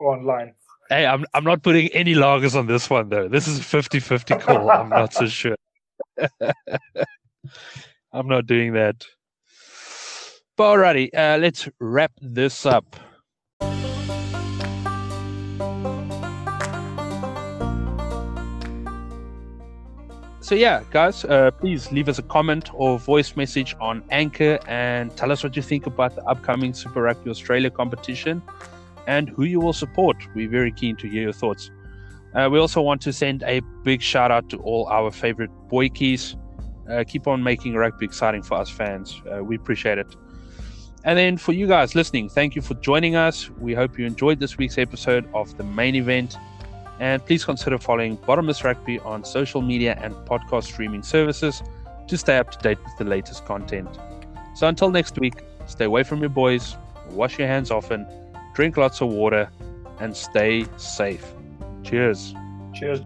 online. 0.01 0.55
Hey, 0.89 1.07
I'm 1.07 1.25
I'm 1.35 1.45
not 1.45 1.63
putting 1.63 1.89
any 1.89 2.15
loggers 2.15 2.55
on 2.55 2.67
this 2.67 2.89
one 2.89 3.09
though. 3.09 3.29
This 3.29 3.49
is 3.49 3.59
a 3.59 3.63
50-50 3.63 4.41
call. 4.41 4.71
I'm 4.71 4.89
not 4.89 5.13
so 5.13 5.27
sure. 5.27 5.57
I'm 8.13 8.29
not 8.29 8.47
doing 8.47 8.73
that. 8.75 9.05
But 10.57 10.77
alrighty, 10.77 11.11
uh, 11.15 11.39
let's 11.39 11.69
wrap 11.79 12.13
this 12.21 12.67
up. 12.67 12.97
So 20.41 20.55
yeah, 20.55 20.83
guys, 20.91 21.25
uh, 21.25 21.51
please 21.51 21.91
leave 21.91 22.09
us 22.09 22.19
a 22.19 22.23
comment 22.23 22.71
or 22.73 22.99
voice 22.99 23.35
message 23.37 23.75
on 23.81 24.03
Anchor 24.11 24.59
and 24.69 25.15
tell 25.17 25.33
us 25.33 25.43
what 25.43 25.57
you 25.57 25.63
think 25.63 25.87
about 25.87 26.15
the 26.15 26.25
upcoming 26.25 26.73
Super 26.75 27.03
Rugby 27.03 27.31
Australia 27.31 27.71
competition 27.71 28.43
and 29.07 29.29
who 29.29 29.45
you 29.45 29.59
will 29.59 29.73
support. 29.73 30.17
We're 30.35 30.49
very 30.49 30.71
keen 30.71 30.95
to 30.97 31.09
hear 31.09 31.23
your 31.23 31.33
thoughts. 31.33 31.71
Uh, 32.35 32.49
we 32.51 32.59
also 32.59 32.81
want 32.81 33.01
to 33.03 33.13
send 33.13 33.43
a 33.43 33.61
big 33.83 34.01
shout 34.01 34.31
out 34.31 34.49
to 34.51 34.59
all 34.59 34.87
our 34.87 35.11
favorite 35.11 35.51
boykies. 35.69 36.37
Uh, 36.89 37.05
keep 37.07 37.27
on 37.27 37.43
making 37.43 37.75
rugby 37.75 38.05
exciting 38.05 38.43
for 38.43 38.59
us 38.59 38.71
fans. 38.71 39.21
Uh, 39.31 39.43
we 39.43 39.57
appreciate 39.57 39.99
it. 39.99 40.15
And 41.05 41.19
then 41.19 41.37
for 41.37 41.53
you 41.53 41.67
guys 41.67 41.95
listening, 41.95 42.29
thank 42.29 42.55
you 42.55 42.63
for 42.63 42.75
joining 42.75 43.17
us. 43.17 43.51
We 43.59 43.75
hope 43.75 43.99
you 43.99 44.05
enjoyed 44.05 44.41
this 44.41 44.59
week's 44.59 44.79
episode 44.79 45.29
of 45.35 45.57
the 45.57 45.65
main 45.65 45.95
event. 45.95 46.37
And 47.01 47.25
please 47.25 47.45
consider 47.45 47.79
following 47.79 48.17
Bottomless 48.17 48.65
Rugby 48.65 48.99
on 49.01 49.25
social 49.25 49.63
media 49.63 49.99
and 50.03 50.15
podcast 50.27 50.65
streaming 50.65 51.03
services 51.03 51.63
to 52.09 52.17
stay 52.17 52.39
up 52.39 52.51
to 52.53 52.59
date 52.59 52.79
with 52.85 52.97
the 52.99 53.05
latest 53.05 53.45
content. 53.45 53.89
So 54.55 54.67
until 54.67 54.91
next 54.91 55.19
week, 55.19 55.35
stay 55.67 55.85
away 55.85 56.03
from 56.03 56.21
your 56.21 56.31
boys, 56.31 56.77
wash 57.11 57.39
your 57.39 57.49
hands 57.49 57.71
often, 57.71 58.07
drink 58.55 58.77
lots 58.77 59.01
of 59.01 59.09
water, 59.09 59.51
and 60.01 60.17
stay 60.17 60.67
safe. 60.77 61.25
Cheers. 61.85 62.35
Cheers. 62.75 63.01